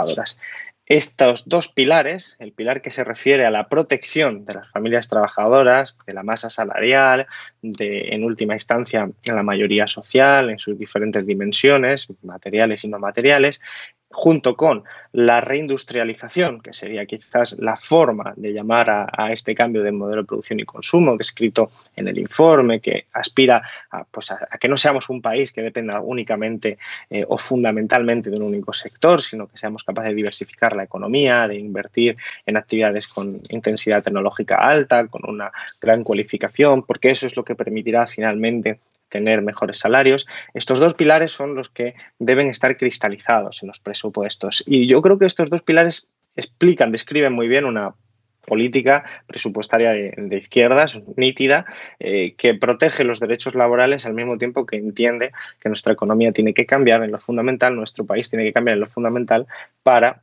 estos 0.89 1.48
dos 1.48 1.68
pilares, 1.68 2.36
el 2.39 2.51
pilar 2.51 2.82
que 2.82 2.89
se 2.89 3.03
refiere 3.03 3.46
a 3.46 3.51
la 3.51 3.70
protección 3.70 4.46
de 4.46 4.56
las 4.56 4.72
familias 4.72 5.08
trabajadoras, 5.08 5.96
de 6.08 6.13
la 6.13 6.24
masa 6.24 6.50
salarial, 6.50 7.27
de, 7.62 8.10
en 8.10 8.24
última 8.24 8.56
instancia, 8.56 9.08
la 9.24 9.44
mayoría 9.44 9.86
social 9.86 10.50
en 10.50 10.58
sus 10.58 10.79
diferentes 10.79 11.27
dimensiones, 11.27 12.12
materiales 12.24 12.84
y 12.84 12.88
no 12.88 12.98
materiales, 12.98 13.62
junto 14.11 14.55
con 14.55 14.83
la 15.11 15.39
reindustrialización, 15.39 16.61
que 16.61 16.73
sería 16.73 17.05
quizás 17.05 17.57
la 17.59 17.77
forma 17.77 18.33
de 18.35 18.53
llamar 18.53 18.89
a, 18.89 19.31
este 19.31 19.55
cambio 19.55 19.83
de 19.83 19.91
modelo 19.91 20.21
de 20.21 20.27
producción 20.27 20.59
y 20.59 20.65
consumo 20.65 21.15
descrito 21.15 21.71
en 21.95 22.07
el 22.07 22.17
informe, 22.17 22.79
que 22.79 23.05
aspira 23.13 23.61
a, 23.91 24.03
pues 24.03 24.31
a, 24.31 24.47
a 24.49 24.57
que 24.57 24.67
no 24.67 24.77
seamos 24.77 25.09
un 25.09 25.21
país 25.21 25.51
que 25.51 25.61
dependa 25.61 26.01
únicamente 26.01 26.77
eh, 27.09 27.25
o 27.27 27.37
fundamentalmente 27.37 28.29
de 28.29 28.37
un 28.37 28.43
único 28.43 28.73
sector, 28.73 29.21
sino 29.21 29.47
que 29.47 29.57
seamos 29.57 29.83
capaces 29.83 30.09
de 30.09 30.15
diversificar 30.15 30.75
la 30.75 30.83
economía, 30.83 31.47
de 31.47 31.57
invertir 31.57 32.17
en 32.45 32.57
actividades 32.57 33.07
con 33.07 33.41
intensidad 33.49 34.03
tecnológica 34.03 34.55
alta, 34.55 35.07
con 35.07 35.21
una 35.27 35.51
gran 35.79 36.03
cualificación, 36.03 36.83
porque 36.83 37.11
eso 37.11 37.27
es 37.27 37.37
lo 37.37 37.43
que 37.43 37.55
permitirá 37.55 38.07
finalmente 38.07 38.79
tener 39.09 39.41
mejores 39.41 39.79
salarios. 39.79 40.27
Estos 40.53 40.79
dos 40.79 40.93
pilares 40.93 41.31
son 41.31 41.55
los 41.55 41.69
que 41.69 41.95
deben 42.19 42.47
estar 42.47 42.77
cristalizados 42.77 43.61
en 43.63 43.67
los 43.67 43.79
presupuestos. 43.79 44.63
Y 44.65 44.87
yo 44.87 45.01
creo 45.01 45.19
que 45.19 45.25
estos 45.25 45.49
dos 45.49 45.61
pilares 45.61 46.09
explican, 46.35 46.91
describen 46.91 47.33
muy 47.33 47.47
bien 47.47 47.65
una 47.65 47.93
política 48.45 49.03
presupuestaria 49.27 49.91
de, 49.91 50.13
de 50.17 50.37
izquierdas 50.37 50.99
nítida 51.15 51.65
eh, 51.99 52.33
que 52.35 52.55
protege 52.55 53.03
los 53.03 53.19
derechos 53.19 53.53
laborales 53.53 54.05
al 54.05 54.15
mismo 54.15 54.37
tiempo 54.37 54.65
que 54.65 54.77
entiende 54.77 55.31
que 55.61 55.69
nuestra 55.69 55.93
economía 55.93 56.31
tiene 56.31 56.53
que 56.53 56.65
cambiar 56.65 57.03
en 57.03 57.11
lo 57.11 57.19
fundamental, 57.19 57.75
nuestro 57.75 58.05
país 58.05 58.29
tiene 58.29 58.45
que 58.45 58.53
cambiar 58.53 58.75
en 58.75 58.81
lo 58.81 58.87
fundamental 58.87 59.45
para 59.83 60.21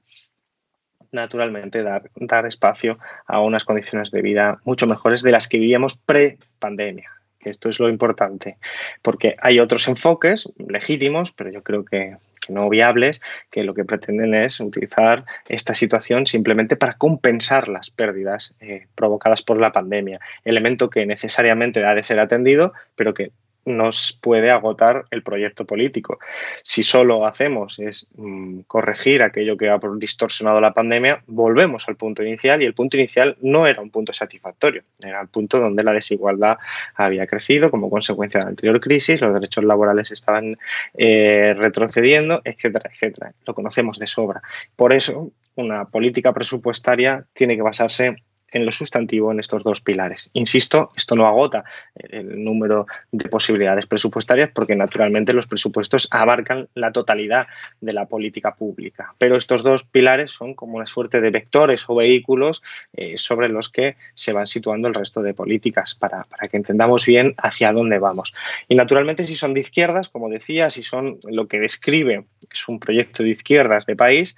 naturalmente 1.12 1.82
dar, 1.82 2.10
dar 2.16 2.46
espacio 2.46 2.98
a 3.26 3.40
unas 3.40 3.64
condiciones 3.64 4.10
de 4.10 4.22
vida 4.22 4.58
mucho 4.64 4.86
mejores 4.86 5.22
de 5.22 5.30
las 5.30 5.48
que 5.48 5.58
vivíamos 5.58 5.96
pre-pandemia. 5.96 7.10
Esto 7.50 7.68
es 7.68 7.80
lo 7.80 7.88
importante, 7.88 8.56
porque 9.02 9.36
hay 9.40 9.60
otros 9.60 9.86
enfoques 9.88 10.48
legítimos, 10.56 11.32
pero 11.32 11.50
yo 11.50 11.62
creo 11.62 11.84
que, 11.84 12.16
no 12.48 12.68
viables, 12.68 13.20
que 13.50 13.64
lo 13.64 13.74
que 13.74 13.84
pretenden 13.84 14.34
es 14.34 14.60
utilizar 14.60 15.24
esta 15.48 15.74
situación 15.74 16.26
simplemente 16.26 16.76
para 16.76 16.94
compensar 16.94 17.68
las 17.68 17.90
pérdidas 17.90 18.54
eh, 18.60 18.86
provocadas 18.94 19.42
por 19.42 19.60
la 19.60 19.72
pandemia, 19.72 20.20
elemento 20.44 20.90
que 20.90 21.06
necesariamente 21.06 21.84
ha 21.84 21.94
de 21.94 22.04
ser 22.04 22.20
atendido, 22.20 22.72
pero 22.94 23.14
que 23.14 23.32
nos 23.66 24.18
puede 24.23 24.50
agotar 24.50 25.04
el 25.11 25.23
proyecto 25.23 25.64
político. 25.66 26.18
Si 26.62 26.82
solo 26.82 27.26
hacemos 27.26 27.78
es 27.78 28.06
mm, 28.14 28.61
corregir 28.66 29.23
aquello 29.23 29.56
que 29.56 29.68
ha 29.68 29.78
distorsionado 29.99 30.61
la 30.61 30.73
pandemia, 30.73 31.23
volvemos 31.26 31.87
al 31.88 31.96
punto 31.96 32.23
inicial 32.23 32.62
y 32.62 32.64
el 32.64 32.75
punto 32.75 32.96
inicial 32.96 33.37
no 33.42 33.66
era 33.66 33.82
un 33.82 33.90
punto 33.90 34.12
satisfactorio, 34.12 34.85
era 35.00 35.20
el 35.20 35.28
punto 35.28 35.58
donde 35.58 35.82
la 35.82 35.92
desigualdad 35.92 36.58
había 36.94 37.26
crecido 37.26 37.70
como 37.70 37.90
consecuencia 37.90 38.38
de 38.38 38.44
la 38.44 38.50
anterior 38.50 38.80
crisis, 38.80 39.20
los 39.20 39.35
derechos 39.35 39.64
laborales 39.64 40.12
estaban 40.12 40.56
eh, 40.94 41.54
retrocediendo, 41.56 42.40
etcétera, 42.44 42.88
etcétera. 42.92 43.32
Lo 43.44 43.54
conocemos 43.54 43.99
de 43.99 44.06
sobra. 44.06 44.42
Por 44.76 44.92
eso, 44.92 45.32
una 45.56 45.87
política 45.87 46.32
presupuestaria 46.32 47.25
tiene 47.32 47.56
que 47.56 47.62
basarse 47.62 48.16
en 48.52 48.64
lo 48.64 48.72
sustantivo 48.72 49.32
en 49.32 49.40
estos 49.40 49.64
dos 49.64 49.80
pilares. 49.80 50.30
Insisto, 50.32 50.92
esto 50.96 51.16
no 51.16 51.26
agota 51.26 51.64
el 51.94 52.42
número 52.42 52.86
de 53.10 53.28
posibilidades 53.28 53.86
presupuestarias 53.86 54.50
porque 54.52 54.76
naturalmente 54.76 55.32
los 55.32 55.46
presupuestos 55.46 56.08
abarcan 56.10 56.68
la 56.74 56.92
totalidad 56.92 57.48
de 57.80 57.92
la 57.92 58.06
política 58.06 58.54
pública, 58.54 59.14
pero 59.18 59.36
estos 59.36 59.62
dos 59.62 59.84
pilares 59.84 60.30
son 60.30 60.54
como 60.54 60.76
una 60.76 60.86
suerte 60.86 61.20
de 61.20 61.30
vectores 61.30 61.84
o 61.88 61.96
vehículos 61.96 62.62
eh, 62.92 63.18
sobre 63.18 63.48
los 63.48 63.68
que 63.68 63.96
se 64.14 64.32
van 64.32 64.46
situando 64.46 64.88
el 64.88 64.94
resto 64.94 65.22
de 65.22 65.34
políticas 65.34 65.94
para, 65.94 66.24
para 66.24 66.48
que 66.48 66.56
entendamos 66.56 67.06
bien 67.06 67.34
hacia 67.38 67.72
dónde 67.72 67.98
vamos. 67.98 68.34
Y 68.68 68.74
naturalmente 68.74 69.24
si 69.24 69.36
son 69.36 69.54
de 69.54 69.60
izquierdas, 69.60 70.08
como 70.08 70.28
decía, 70.28 70.70
si 70.70 70.82
son 70.82 71.18
lo 71.24 71.48
que 71.48 71.58
describe 71.58 72.26
es 72.50 72.68
un 72.68 72.78
proyecto 72.78 73.22
de 73.22 73.30
izquierdas 73.30 73.86
de 73.86 73.96
país, 73.96 74.36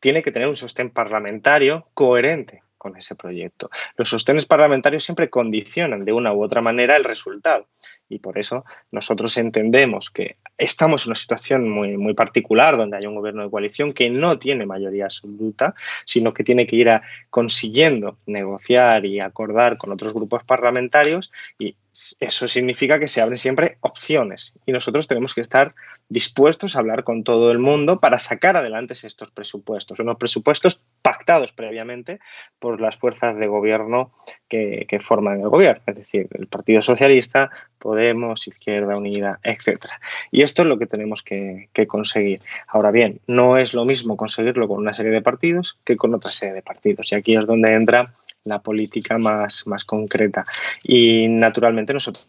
tiene 0.00 0.22
que 0.22 0.32
tener 0.32 0.48
un 0.48 0.56
sostén 0.56 0.90
parlamentario 0.90 1.88
coherente 1.94 2.63
con 2.84 2.98
ese 2.98 3.14
proyecto. 3.14 3.70
Los 3.96 4.10
sostenes 4.10 4.44
parlamentarios 4.44 5.04
siempre 5.04 5.30
condicionan 5.30 6.04
de 6.04 6.12
una 6.12 6.34
u 6.34 6.44
otra 6.44 6.60
manera 6.60 6.96
el 6.96 7.04
resultado 7.04 7.66
y 8.08 8.18
por 8.18 8.38
eso 8.38 8.64
nosotros 8.90 9.36
entendemos 9.38 10.10
que 10.10 10.36
estamos 10.58 11.04
en 11.04 11.10
una 11.10 11.16
situación 11.16 11.68
muy, 11.68 11.96
muy 11.96 12.14
particular 12.14 12.76
donde 12.76 12.96
hay 12.96 13.06
un 13.06 13.14
gobierno 13.14 13.42
de 13.42 13.50
coalición 13.50 13.92
que 13.92 14.10
no 14.10 14.38
tiene 14.38 14.66
mayoría 14.66 15.04
absoluta, 15.04 15.74
sino 16.04 16.32
que 16.32 16.44
tiene 16.44 16.66
que 16.66 16.76
ir 16.76 16.90
a, 16.90 17.02
consiguiendo 17.30 18.18
negociar 18.26 19.04
y 19.06 19.20
acordar 19.20 19.78
con 19.78 19.92
otros 19.92 20.12
grupos 20.12 20.44
parlamentarios 20.44 21.32
y 21.58 21.76
eso 22.20 22.48
significa 22.48 22.98
que 22.98 23.08
se 23.08 23.20
abren 23.20 23.38
siempre 23.38 23.78
opciones 23.80 24.52
y 24.66 24.72
nosotros 24.72 25.06
tenemos 25.06 25.34
que 25.34 25.40
estar 25.40 25.74
dispuestos 26.08 26.76
a 26.76 26.80
hablar 26.80 27.04
con 27.04 27.24
todo 27.24 27.50
el 27.50 27.58
mundo 27.58 28.00
para 28.00 28.18
sacar 28.18 28.56
adelante 28.56 28.94
estos 28.94 29.30
presupuestos, 29.30 30.00
unos 30.00 30.16
presupuestos 30.18 30.82
pactados 31.02 31.52
previamente 31.52 32.20
por 32.58 32.80
las 32.80 32.96
fuerzas 32.96 33.36
de 33.36 33.46
gobierno 33.46 34.12
que, 34.48 34.86
forman 35.00 35.40
el 35.40 35.48
gobierno, 35.48 35.82
es 35.86 35.96
decir, 35.96 36.28
el 36.32 36.46
Partido 36.46 36.80
Socialista, 36.80 37.50
Podemos, 37.94 38.48
Izquierda 38.48 38.96
Unida, 38.96 39.38
etcétera. 39.44 40.00
Y 40.32 40.42
esto 40.42 40.62
es 40.62 40.68
lo 40.68 40.80
que 40.80 40.86
tenemos 40.86 41.22
que, 41.22 41.68
conseguir. 41.86 42.40
Ahora 42.66 42.90
bien, 42.90 43.20
no 43.28 43.56
es 43.56 43.72
lo 43.72 43.84
mismo 43.84 44.16
conseguirlo 44.16 44.66
con 44.66 44.78
una 44.78 44.94
serie 44.94 45.12
de 45.12 45.22
partidos 45.22 45.78
que 45.84 45.96
con 45.96 46.12
otra 46.12 46.32
serie 46.32 46.54
de 46.54 46.62
partidos. 46.62 47.12
Y 47.12 47.14
aquí 47.14 47.36
es 47.36 47.46
donde 47.46 47.72
entra 47.72 48.12
la 48.42 48.58
política 48.58 49.16
más, 49.16 49.64
más 49.68 49.84
concreta. 49.84 50.44
Y 50.82 51.28
naturalmente 51.28 51.92
nosotros 51.92 52.26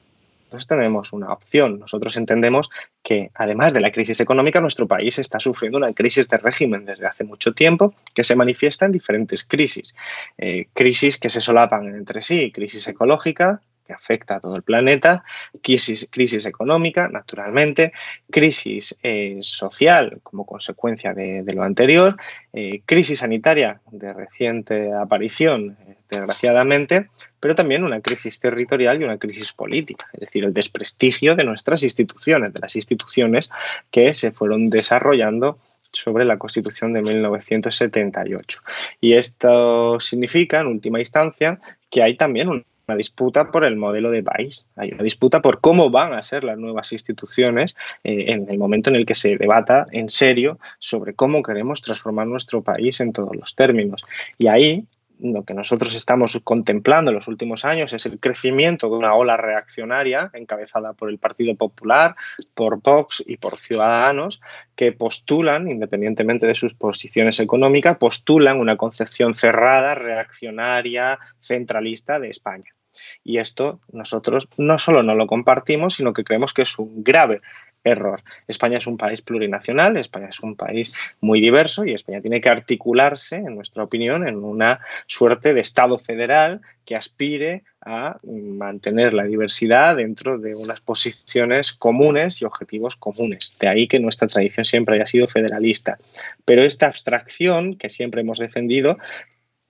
tenemos 0.67 1.13
una 1.13 1.33
opción. 1.33 1.79
Nosotros 1.79 2.15
entendemos 2.15 2.69
que, 3.01 3.31
además 3.33 3.73
de 3.73 3.81
la 3.81 3.91
crisis 3.91 4.19
económica, 4.19 4.61
nuestro 4.61 4.85
país 4.85 5.17
está 5.17 5.39
sufriendo 5.39 5.79
una 5.79 5.93
crisis 5.93 6.27
de 6.27 6.37
régimen 6.37 6.85
desde 6.85 7.07
hace 7.07 7.23
mucho 7.23 7.53
tiempo 7.53 7.95
que 8.13 8.23
se 8.23 8.35
manifiesta 8.35 8.85
en 8.85 8.91
diferentes 8.91 9.45
crisis. 9.45 9.95
Eh, 10.37 10.67
crisis 10.75 11.17
que 11.17 11.31
se 11.31 11.41
solapan 11.41 11.87
entre 11.87 12.21
sí, 12.21 12.51
crisis 12.51 12.87
ecológica, 12.87 13.61
que 13.85 13.93
afecta 13.93 14.35
a 14.35 14.39
todo 14.39 14.55
el 14.55 14.63
planeta, 14.63 15.23
crisis, 15.61 16.45
económica, 16.45 17.07
naturalmente, 17.07 17.93
crisis 18.29 18.97
eh, 19.03 19.37
social 19.41 20.19
como 20.23 20.45
consecuencia 20.45 21.13
de, 21.13 21.43
lo 21.53 21.63
anterior, 21.63 22.17
eh, 22.53 22.81
crisis 22.85 23.19
sanitaria 23.19 23.81
de 23.91 24.13
reciente 24.13 24.91
aparición, 24.93 25.77
eh, 25.87 25.95
desgraciadamente, 26.09 27.09
pero 27.39 27.55
también 27.55 27.83
una 27.83 28.01
crisis 28.01 28.39
territorial 28.39 29.01
y 29.01 29.05
una 29.05 29.17
crisis 29.17 29.53
política, 29.53 30.07
es 30.13 30.21
decir, 30.21 30.43
el 30.43 30.53
desprestigio 30.53 31.35
de 31.35 31.43
nuestras 31.43 31.83
instituciones, 31.83 32.53
de 32.53 32.59
las 32.59 32.75
instituciones 32.75 33.49
que 33.91 34.13
se 34.13 34.31
fueron 34.31 34.69
desarrollando 34.69 35.59
sobre 35.91 36.25
la 36.25 36.37
Constitución 36.37 36.93
de 36.93 37.01
1978. 37.01 38.59
Y 39.01 39.13
esto 39.13 39.99
significa, 39.99 40.59
en 40.59 40.67
última 40.67 40.99
instancia, 40.99 41.59
que 41.89 42.03
hay 42.03 42.17
también 42.17 42.49
un 42.49 42.65
una 42.87 42.97
disputa 42.97 43.51
por 43.51 43.65
el 43.65 43.75
modelo 43.75 44.11
de 44.11 44.23
país, 44.23 44.65
hay 44.75 44.91
una 44.91 45.03
disputa 45.03 45.41
por 45.41 45.59
cómo 45.59 45.89
van 45.89 46.13
a 46.13 46.21
ser 46.21 46.43
las 46.43 46.57
nuevas 46.57 46.91
instituciones 46.91 47.75
eh, 48.03 48.25
en 48.27 48.49
el 48.49 48.57
momento 48.57 48.89
en 48.89 48.95
el 48.95 49.05
que 49.05 49.15
se 49.15 49.37
debata 49.37 49.85
en 49.91 50.09
serio 50.09 50.59
sobre 50.79 51.13
cómo 51.13 51.41
queremos 51.41 51.81
transformar 51.81 52.27
nuestro 52.27 52.61
país 52.61 52.99
en 52.99 53.13
todos 53.13 53.35
los 53.35 53.55
términos. 53.55 54.03
Y 54.37 54.47
ahí 54.47 54.85
lo 55.19 55.43
que 55.43 55.53
nosotros 55.53 55.95
estamos 55.95 56.39
contemplando 56.43 57.11
en 57.11 57.15
los 57.15 57.27
últimos 57.27 57.65
años 57.65 57.93
es 57.93 58.05
el 58.05 58.19
crecimiento 58.19 58.89
de 58.89 58.95
una 58.95 59.15
ola 59.15 59.37
reaccionaria 59.37 60.29
encabezada 60.33 60.93
por 60.93 61.09
el 61.09 61.17
Partido 61.17 61.55
Popular, 61.55 62.15
por 62.53 62.81
Vox 62.81 63.23
y 63.25 63.37
por 63.37 63.57
Ciudadanos, 63.57 64.41
que 64.75 64.91
postulan, 64.91 65.69
independientemente 65.69 66.47
de 66.47 66.55
sus 66.55 66.73
posiciones 66.73 67.39
económicas, 67.39 67.97
postulan 67.97 68.59
una 68.59 68.77
concepción 68.77 69.35
cerrada, 69.35 69.95
reaccionaria, 69.95 71.19
centralista 71.39 72.19
de 72.19 72.29
España. 72.29 72.75
Y 73.23 73.39
esto 73.39 73.81
nosotros 73.91 74.47
no 74.57 74.77
solo 74.77 75.03
no 75.03 75.15
lo 75.15 75.27
compartimos, 75.27 75.95
sino 75.95 76.13
que 76.13 76.23
creemos 76.23 76.53
que 76.53 76.61
es 76.61 76.79
un 76.79 77.03
grave 77.03 77.41
error. 77.85 78.23
España 78.47 78.79
es 78.79 78.87
un 78.87 78.97
país 78.97 79.21
plurinacional, 79.21 79.95
España 79.95 80.27
es 80.29 80.41
un 80.41 80.55
país 80.55 80.91
muy 81.21 81.39
diverso 81.39 81.85
y 81.85 81.93
España 81.93 82.19
tiene 82.19 82.41
que 82.41 82.49
articularse, 82.49 83.37
en 83.37 83.55
nuestra 83.55 83.83
opinión, 83.83 84.27
en 84.27 84.43
una 84.43 84.81
suerte 85.07 85.53
de 85.53 85.61
Estado 85.61 85.97
federal 85.97 86.61
que 86.83 86.95
aspire 86.95 87.63
a 87.81 88.17
mantener 88.23 89.13
la 89.13 89.23
diversidad 89.23 89.95
dentro 89.95 90.37
de 90.39 90.55
unas 90.55 90.81
posiciones 90.81 91.73
comunes 91.73 92.41
y 92.41 92.45
objetivos 92.45 92.95
comunes. 92.95 93.55
De 93.59 93.67
ahí 93.67 93.87
que 93.87 93.99
nuestra 93.99 94.27
tradición 94.27 94.65
siempre 94.65 94.95
haya 94.95 95.05
sido 95.05 95.27
federalista. 95.27 95.97
Pero 96.45 96.63
esta 96.63 96.87
abstracción 96.87 97.75
que 97.75 97.89
siempre 97.89 98.21
hemos 98.21 98.39
defendido 98.39 98.97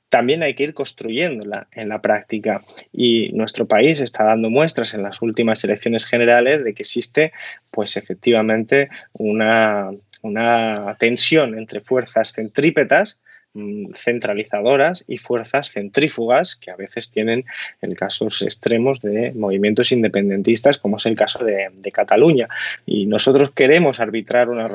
también 0.10 0.44
hay 0.44 0.56
que 0.56 0.64
ir 0.64 0.74
construyéndola 0.74 1.68
en 1.72 1.90
la 1.90 2.02
práctica. 2.02 2.62
Y 2.92 3.30
nuestro 3.34 3.66
país 3.66 4.02
está 4.02 4.24
dando 4.24 4.50
muestras 4.50 4.94
en 4.94 5.04
las 5.04 5.22
últimas 5.22 5.64
elecciones 5.64 6.06
generales 6.06 6.64
de 6.64 6.74
que 6.74 6.84
existe, 6.84 7.34
pues 7.72 7.98
efectivamente, 7.98 8.90
una, 9.14 9.92
una 10.22 10.96
tensión 11.00 11.58
entre 11.58 11.82
fuerzas 11.82 12.34
centrípetas 12.34 13.20
mm, 13.54 13.94
centralizadoras 13.94 15.04
y 15.08 15.18
fuerzas 15.18 15.72
centrífugas 15.72 16.56
que 16.56 16.72
a 16.72 16.76
veces 16.76 17.12
tienen 17.12 17.46
en 17.82 17.96
casos 17.96 18.42
extremos 18.42 19.02
de 19.02 19.34
movimientos 19.36 19.92
independentistas 19.92 20.78
como 20.78 20.98
es 20.98 21.06
el 21.06 21.16
caso 21.16 21.44
de, 21.44 21.72
Cataluña 21.94 22.50
y 22.86 23.06
nosotros 23.06 23.52
queremos 23.52 24.00
arbitrar 24.00 24.50
una, 24.50 24.68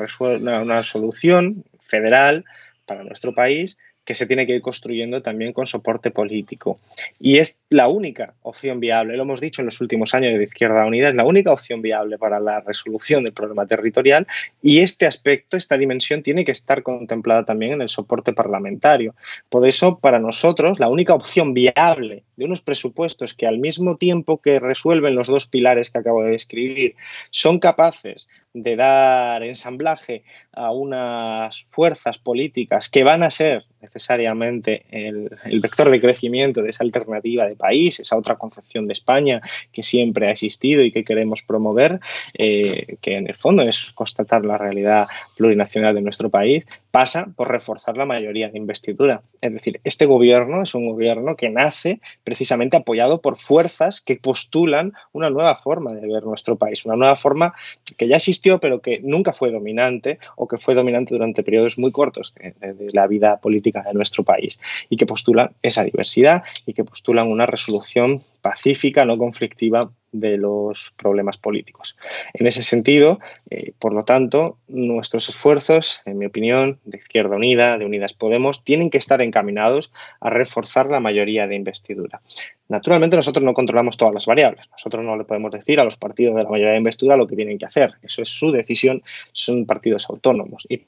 una 0.61 0.83
solución 0.83 1.63
federal 1.81 2.45
para 2.85 3.03
nuestro 3.03 3.35
país 3.35 3.77
que 4.03 4.15
se 4.15 4.25
tiene 4.25 4.47
que 4.47 4.55
ir 4.55 4.61
construyendo 4.61 5.21
también 5.21 5.53
con 5.53 5.67
soporte 5.67 6.11
político. 6.11 6.79
Y 7.19 7.37
es 7.37 7.59
la 7.69 7.87
única 7.87 8.33
opción 8.41 8.79
viable, 8.79 9.15
lo 9.15 9.23
hemos 9.23 9.41
dicho 9.41 9.61
en 9.61 9.67
los 9.67 9.79
últimos 9.81 10.13
años 10.13 10.37
de 10.37 10.43
Izquierda 10.43 10.85
Unida, 10.85 11.09
es 11.09 11.15
la 11.15 11.25
única 11.25 11.51
opción 11.51 11.81
viable 11.81 12.17
para 12.17 12.39
la 12.39 12.61
resolución 12.61 13.23
del 13.23 13.33
problema 13.33 13.65
territorial 13.65 14.27
y 14.61 14.79
este 14.79 15.05
aspecto, 15.05 15.57
esta 15.57 15.77
dimensión 15.77 16.23
tiene 16.23 16.45
que 16.45 16.51
estar 16.51 16.83
contemplada 16.83 17.45
también 17.45 17.73
en 17.73 17.81
el 17.81 17.89
soporte 17.89 18.33
parlamentario. 18.33 19.15
Por 19.49 19.67
eso, 19.67 19.99
para 19.99 20.19
nosotros, 20.19 20.79
la 20.79 20.89
única 20.89 21.13
opción 21.13 21.53
viable 21.53 22.23
de 22.35 22.45
unos 22.45 22.61
presupuestos 22.61 23.33
que 23.33 23.47
al 23.47 23.59
mismo 23.59 23.97
tiempo 23.97 24.41
que 24.41 24.59
resuelven 24.59 25.15
los 25.15 25.27
dos 25.27 25.47
pilares 25.47 25.89
que 25.89 25.99
acabo 25.99 26.23
de 26.23 26.31
describir, 26.31 26.95
son 27.29 27.59
capaces 27.59 28.27
de 28.53 28.75
dar 28.75 29.43
ensamblaje 29.43 30.23
a 30.53 30.71
unas 30.71 31.65
fuerzas 31.69 32.17
políticas 32.17 32.89
que 32.89 33.03
van 33.03 33.23
a 33.23 33.31
ser 33.31 33.65
necesariamente 33.81 34.85
el, 34.91 35.29
vector 35.61 35.89
de 35.89 36.01
crecimiento 36.01 36.61
de 36.61 36.69
esa 36.69 36.83
alternativa 36.83 37.45
de 37.45 37.55
país, 37.55 37.99
esa 37.99 38.17
otra 38.17 38.35
concepción 38.35 38.85
de 38.85 38.93
España 38.93 39.41
que 39.71 39.83
siempre 39.83 40.27
ha 40.27 40.31
existido 40.31 40.83
y 40.83 40.91
que 40.91 41.03
queremos 41.03 41.41
promover, 41.43 41.99
eh, 42.33 42.97
que 43.01 43.15
en 43.15 43.27
el 43.27 43.35
fondo 43.35 43.63
es 43.63 43.91
constatar 43.93 44.45
la 44.45 44.57
realidad 44.57 45.07
plurinacional 45.35 45.95
de 45.95 46.01
nuestro 46.01 46.29
país, 46.29 46.65
pasa 46.91 47.31
por 47.35 47.49
reforzar 47.49 47.97
la 47.97 48.05
mayoría 48.05 48.49
de 48.49 48.57
investidura. 48.57 49.23
Es 49.39 49.53
decir, 49.53 49.79
este 49.83 50.05
gobierno 50.05 50.61
es 50.63 50.75
un 50.75 50.89
gobierno 50.89 51.35
que 51.35 51.49
nace 51.49 52.01
precisamente 52.23 52.77
apoyado 52.77 53.21
por 53.21 53.37
fuerzas 53.37 54.01
que 54.01 54.17
postulan 54.17 54.93
una 55.13 55.29
nueva 55.29 55.55
forma 55.55 55.93
de 55.93 56.07
ver 56.07 56.23
nuestro 56.23 56.57
país, 56.57 56.85
una 56.85 56.95
nueva 56.95 57.15
forma 57.15 57.53
que 57.97 58.07
ya 58.07 58.17
existió 58.17 58.59
pero 58.59 58.81
que 58.81 58.99
nunca 59.01 59.33
fue 59.33 59.51
dominante 59.51 60.19
o 60.35 60.47
que 60.47 60.57
fue 60.57 60.75
dominante 60.75 61.15
durante 61.15 61.43
periodos 61.43 61.77
muy 61.77 61.91
cortos 61.91 62.33
de, 62.35 62.89
la 62.93 63.07
vida 63.07 63.39
política 63.39 63.83
de 63.83 63.93
nuestro 63.93 64.23
país 64.23 64.59
y 64.89 64.97
que 64.97 65.05
postulan 65.05 65.51
esa 65.61 65.83
diversidad 65.83 66.43
y 66.65 66.73
que 66.73 66.83
postulan 66.83 67.27
una 67.27 67.45
resolución 67.45 68.21
pacífica, 68.41 69.05
no 69.05 69.17
conflictiva 69.17 69.91
de 70.11 70.37
los 70.37 70.93
problemas 70.97 71.37
políticos. 71.37 71.97
En 72.33 72.47
ese 72.47 72.63
sentido, 72.63 73.19
eh, 73.49 73.73
por 73.79 73.93
lo 73.93 74.03
tanto, 74.03 74.57
nuestros 74.67 75.29
esfuerzos, 75.29 76.01
en 76.05 76.17
mi 76.17 76.25
opinión, 76.25 76.79
de 76.85 76.97
Izquierda 76.97 77.35
Unida, 77.35 77.77
de 77.77 77.85
Unidas 77.85 78.13
Podemos, 78.13 78.63
tienen 78.63 78.89
que 78.89 78.97
estar 78.97 79.21
encaminados 79.21 79.91
a 80.19 80.29
reforzar 80.29 80.87
la 80.87 80.99
mayoría 80.99 81.47
de 81.47 81.55
investidura. 81.55 82.21
Naturalmente, 82.67 83.17
nosotros 83.17 83.43
no 83.43 83.53
controlamos 83.53 83.97
todas 83.97 84.13
las 84.13 84.25
variables. 84.25 84.69
Nosotros 84.71 85.05
no 85.05 85.17
le 85.17 85.25
podemos 85.25 85.51
decir 85.51 85.79
a 85.79 85.83
los 85.83 85.97
partidos 85.97 86.35
de 86.35 86.43
la 86.43 86.49
mayoría 86.49 86.71
de 86.71 86.77
investidura 86.77 87.17
lo 87.17 87.27
que 87.27 87.35
tienen 87.35 87.57
que 87.57 87.65
hacer. 87.65 87.95
Eso 88.01 88.21
es 88.21 88.29
su 88.29 88.51
decisión, 88.51 89.03
son 89.33 89.65
partidos 89.65 90.09
autónomos. 90.09 90.65
Y 90.69 90.83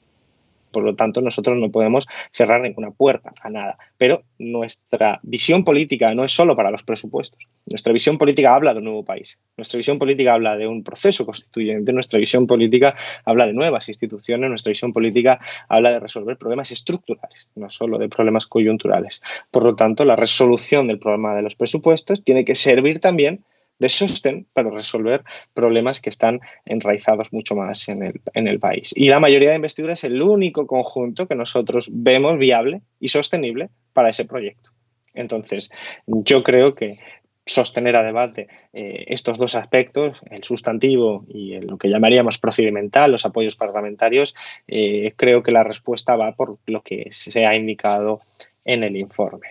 por 0.74 0.84
lo 0.84 0.94
tanto, 0.94 1.22
nosotros 1.22 1.56
no 1.56 1.70
podemos 1.70 2.06
cerrar 2.30 2.60
ninguna 2.60 2.90
puerta 2.90 3.32
a 3.40 3.48
nada. 3.48 3.78
Pero 3.96 4.24
nuestra 4.38 5.20
visión 5.22 5.64
política 5.64 6.12
no 6.14 6.24
es 6.24 6.32
solo 6.32 6.56
para 6.56 6.70
los 6.70 6.82
presupuestos. 6.82 7.38
Nuestra 7.66 7.92
visión 7.92 8.18
política 8.18 8.54
habla 8.54 8.74
de 8.74 8.80
un 8.80 8.84
nuevo 8.84 9.04
país. 9.04 9.40
Nuestra 9.56 9.78
visión 9.78 9.98
política 9.98 10.34
habla 10.34 10.56
de 10.56 10.66
un 10.66 10.82
proceso 10.82 11.24
constituyente. 11.24 11.92
Nuestra 11.92 12.18
visión 12.18 12.46
política 12.46 12.96
habla 13.24 13.46
de 13.46 13.52
nuevas 13.52 13.88
instituciones. 13.88 14.50
Nuestra 14.50 14.70
visión 14.70 14.92
política 14.92 15.38
habla 15.68 15.92
de 15.92 16.00
resolver 16.00 16.36
problemas 16.36 16.72
estructurales, 16.72 17.48
no 17.54 17.70
solo 17.70 17.96
de 17.96 18.08
problemas 18.08 18.48
coyunturales. 18.48 19.22
Por 19.50 19.62
lo 19.62 19.76
tanto, 19.76 20.04
la 20.04 20.16
resolución 20.16 20.88
del 20.88 20.98
problema 20.98 21.36
de 21.36 21.42
los 21.42 21.54
presupuestos 21.54 22.24
tiene 22.24 22.44
que 22.44 22.56
servir 22.56 22.98
también 22.98 23.44
de 23.78 23.88
sostén 23.88 24.46
para 24.52 24.70
resolver 24.70 25.24
problemas 25.52 26.00
que 26.00 26.10
están 26.10 26.40
enraizados 26.64 27.32
mucho 27.32 27.54
más 27.54 27.88
en 27.88 28.02
el, 28.02 28.20
en 28.34 28.48
el 28.48 28.58
país. 28.58 28.92
Y 28.96 29.08
la 29.08 29.20
mayoría 29.20 29.50
de 29.50 29.56
investidura 29.56 29.94
es 29.94 30.04
el 30.04 30.20
único 30.22 30.66
conjunto 30.66 31.26
que 31.26 31.34
nosotros 31.34 31.88
vemos 31.90 32.38
viable 32.38 32.82
y 33.00 33.08
sostenible 33.08 33.70
para 33.92 34.10
ese 34.10 34.24
proyecto. 34.24 34.70
Entonces, 35.14 35.70
yo 36.06 36.42
creo 36.42 36.74
que 36.74 36.98
sostener 37.46 37.94
a 37.96 38.02
debate 38.02 38.48
eh, 38.72 39.04
estos 39.08 39.38
dos 39.38 39.54
aspectos, 39.54 40.18
el 40.30 40.42
sustantivo 40.44 41.24
y 41.28 41.60
lo 41.60 41.76
que 41.76 41.90
llamaríamos 41.90 42.38
procedimental, 42.38 43.12
los 43.12 43.26
apoyos 43.26 43.56
parlamentarios, 43.56 44.34
eh, 44.66 45.12
creo 45.16 45.42
que 45.42 45.52
la 45.52 45.62
respuesta 45.62 46.16
va 46.16 46.32
por 46.32 46.58
lo 46.66 46.82
que 46.82 47.08
se 47.10 47.44
ha 47.44 47.54
indicado 47.54 48.20
en 48.64 48.82
el 48.82 48.96
informe. 48.96 49.48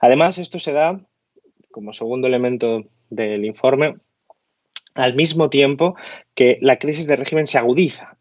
Además, 0.00 0.38
esto 0.38 0.58
se 0.58 0.72
da 0.72 1.00
como 1.76 1.92
segundo 1.92 2.26
elemento 2.26 2.86
del 3.10 3.44
informe, 3.44 3.96
al 4.94 5.14
mismo 5.14 5.50
tiempo 5.50 5.94
que 6.34 6.56
la 6.62 6.78
crisis 6.78 7.06
de 7.06 7.16
régimen 7.16 7.46
se 7.46 7.58
agudiza, 7.58 8.16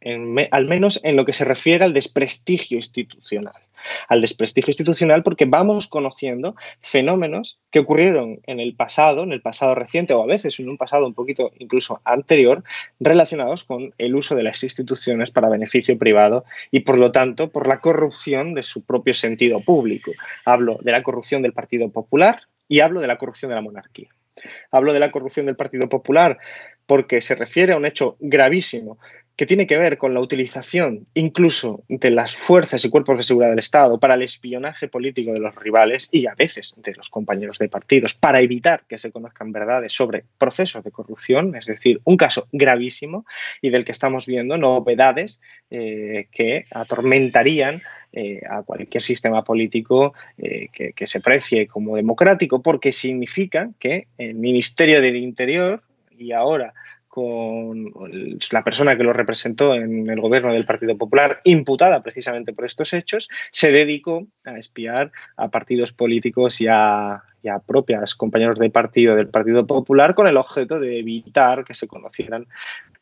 al 0.52 0.66
menos 0.66 1.00
en 1.06 1.16
lo 1.16 1.24
que 1.24 1.32
se 1.32 1.46
refiere 1.46 1.86
al 1.86 1.94
desprestigio 1.94 2.76
institucional. 2.76 3.54
Al 4.10 4.20
desprestigio 4.20 4.72
institucional 4.72 5.24
porque 5.24 5.46
vamos 5.46 5.88
conociendo 5.88 6.56
fenómenos 6.82 7.58
que 7.72 7.80
ocurrieron 7.80 8.42
en 8.46 8.60
el 8.60 8.76
pasado, 8.76 9.24
en 9.24 9.32
el 9.32 9.42
pasado 9.42 9.74
reciente 9.74 10.14
o 10.14 10.22
a 10.22 10.26
veces 10.28 10.60
en 10.60 10.68
un 10.68 10.78
pasado 10.78 11.08
un 11.08 11.14
poquito 11.14 11.54
incluso 11.58 12.02
anterior, 12.04 12.62
relacionados 13.00 13.64
con 13.64 13.94
el 13.98 14.16
uso 14.16 14.36
de 14.36 14.44
las 14.44 14.62
instituciones 14.64 15.32
para 15.32 15.48
beneficio 15.48 15.98
privado 15.98 16.44
y 16.72 16.82
por 16.82 16.98
lo 16.98 17.14
tanto 17.14 17.52
por 17.52 17.70
la 17.70 17.80
corrupción 17.80 18.54
de 18.54 18.64
su 18.64 18.84
propio 18.84 19.14
sentido 19.14 19.62
público. 19.62 20.12
Hablo 20.44 20.78
de 20.82 20.92
la 20.92 21.04
corrupción 21.04 21.42
del 21.42 21.54
Partido 21.54 21.88
Popular 21.88 22.42
y 22.68 22.80
hablo 22.80 23.02
de 23.02 23.08
la 23.08 23.18
corrupción 23.18 23.50
de 23.50 23.56
la 23.56 23.62
monarquía. 23.62 24.10
Hablo 24.72 24.94
de 24.94 25.00
la 25.00 25.12
corrupción 25.12 25.46
del 25.46 25.56
Partido 25.56 25.88
Popular 25.88 26.38
porque 26.86 27.22
se 27.22 27.36
refiere 27.36 27.74
a 27.74 27.78
un 27.78 27.86
hecho 27.86 28.18
gravísimo 28.20 28.98
que 29.36 29.46
tiene 29.46 29.68
que 29.68 29.78
ver 29.78 29.98
con 29.98 30.14
la 30.14 30.22
utilización 30.22 31.08
incluso 31.14 31.84
de 31.90 32.10
las 32.10 32.36
fuerzas 32.36 32.86
y 32.86 32.90
cuerpos 32.90 33.18
de 33.18 33.24
seguridad 33.24 33.50
del 33.50 33.60
Estado 33.60 34.00
para 34.00 34.16
el 34.16 34.22
espionaje 34.22 34.88
político 34.88 35.34
de 35.34 35.40
los 35.40 35.56
rivales 35.56 36.10
y 36.12 36.28
a 36.28 36.36
veces 36.36 36.74
de 36.78 36.94
los 36.96 37.10
compañeros 37.10 37.60
de 37.60 37.68
partidos 37.68 38.16
para 38.16 38.40
evitar 38.40 38.84
que 38.88 38.98
se 38.98 39.12
conozcan 39.12 39.52
verdades 39.52 39.94
sobre 39.94 40.24
procesos 40.38 40.84
de 40.84 40.92
corrupción, 40.92 41.56
es 41.56 41.66
decir, 41.66 42.00
un 42.06 42.18
caso 42.18 42.48
gravísimo 42.52 43.26
y 43.62 43.70
del 43.70 43.84
que 43.84 43.92
estamos 43.92 44.26
viendo 44.26 44.58
novedades 44.58 45.42
eh, 45.70 46.28
que 46.32 46.66
atormentarían 46.72 47.82
eh, 48.14 48.42
a 48.50 48.64
cualquier 48.64 49.04
sistema 49.04 49.44
político 49.44 50.14
eh, 50.38 50.70
que, 50.72 50.94
que 50.94 51.08
se 51.08 51.20
precie 51.20 51.68
como 51.68 51.98
democrático, 51.98 52.62
porque 52.62 52.94
significa 52.94 53.70
que 53.80 54.08
el 54.18 54.36
Ministerio 54.36 55.02
del 55.02 55.18
Interior 55.18 55.82
y 56.18 56.32
ahora 56.32 56.74
con 57.16 57.94
la 58.52 58.64
persona 58.66 58.98
que 58.98 59.06
lo 59.06 59.14
representó 59.14 59.74
en 59.74 60.10
el 60.10 60.20
gobierno 60.20 60.52
del 60.52 60.66
Partido 60.66 60.98
Popular, 60.98 61.40
imputada 61.46 62.04
precisamente 62.04 62.52
por 62.52 62.66
estos 62.66 62.92
hechos, 62.94 63.30
se 63.52 63.72
dedicó 63.72 64.28
a 64.44 64.58
espiar 64.58 65.14
a 65.38 65.48
partidos 65.48 65.94
políticos 65.94 66.60
y 66.60 66.68
a, 66.68 67.24
propias 67.66 68.16
compañeros 68.16 68.60
de 68.60 68.70
partido 68.70 69.16
del 69.16 69.30
Partido 69.30 69.66
Popular 69.66 70.14
con 70.14 70.28
el 70.28 70.36
objeto 70.36 70.78
de 70.78 71.00
evitar 71.00 71.64
que 71.64 71.74
se 71.74 71.88
conocieran 71.88 72.48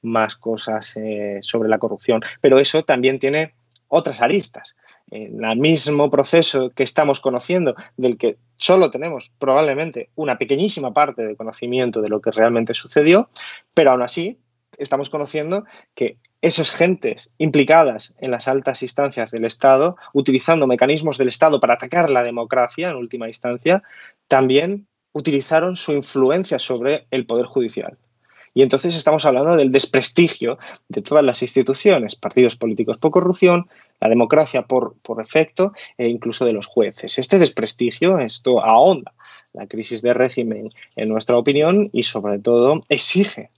más 0.04 0.36
cosas 0.36 0.95
eh, 0.97 1.39
sobre 1.41 1.69
la 1.69 1.80
corrupción. 1.80 2.21
Pero 2.39 2.60
eso 2.60 2.84
también 2.84 3.17
tiene 3.17 3.56
otras 3.88 4.21
aristas 4.21 4.76
en 5.13 5.45
el 5.45 5.58
mismo 5.58 6.10
proceso 6.10 6.71
que 6.71 6.84
estamos 6.84 7.19
conociendo, 7.19 7.76
del 7.97 8.17
que 8.17 8.38
solo 8.58 8.89
tenemos 8.89 9.32
probablemente 9.38 10.10
una 10.15 10.38
pequeñísima 10.38 10.91
parte 10.91 11.23
de 11.23 11.36
conocimiento 11.36 12.02
de 12.02 12.10
lo 12.10 12.19
que 12.19 12.32
realmente 12.32 12.73
sucedió, 12.73 13.30
pero 13.76 13.91
aún 13.91 14.02
así 14.02 14.39
estamos 14.80 15.12
conociendo 15.12 15.65
que 15.93 16.17
esas 16.41 16.71
gentes 16.71 17.30
implicadas 17.38 18.15
en 18.19 18.32
las 18.32 18.47
altas 18.47 18.82
instancias 18.82 19.30
del 19.30 19.45
Estado, 19.45 19.97
utilizando 20.13 20.65
mecanismos 20.65 21.19
del 21.19 21.30
Estado 21.30 21.60
para 21.60 21.76
atacar 21.76 22.10
la 22.10 22.23
democracia 22.23 22.89
en 22.89 22.95
última 22.95 23.28
instancia, 23.28 23.84
también 24.28 24.88
utilizaron 25.12 25.76
su 25.76 25.91
influencia 25.91 26.58
sobre 26.58 27.06
el 27.12 27.28
Poder 27.28 27.45
Judicial. 27.45 27.97
Y 28.54 28.62
entonces 28.62 28.96
estamos 28.96 29.26
hablando 29.26 29.56
del 29.56 29.72
desprestigio 29.72 30.60
de 30.88 31.02
todas 31.02 31.24
las 31.24 31.42
instituciones, 31.42 32.16
partidos 32.16 32.56
políticos 32.56 32.98
por 32.98 33.12
corrupción, 33.12 33.68
la 34.00 34.10
democracia 34.10 34.63
por, 34.63 34.96
por 35.02 35.22
efecto 35.22 35.74
e 35.98 36.08
incluso 36.08 36.46
de 36.46 36.54
los 36.54 36.68
jueces. 36.68 37.18
Este 37.18 37.39
desprestigio, 37.39 38.20
esto 38.20 38.63
ahonda 38.63 39.13
la 39.54 39.68
crisis 39.68 40.02
de 40.02 40.13
régimen 40.13 40.70
en 40.96 41.10
nuestra 41.10 41.38
opinión 41.38 41.89
y 41.94 42.04
sobre 42.04 42.39
todo 42.39 42.82
exige 42.89 43.50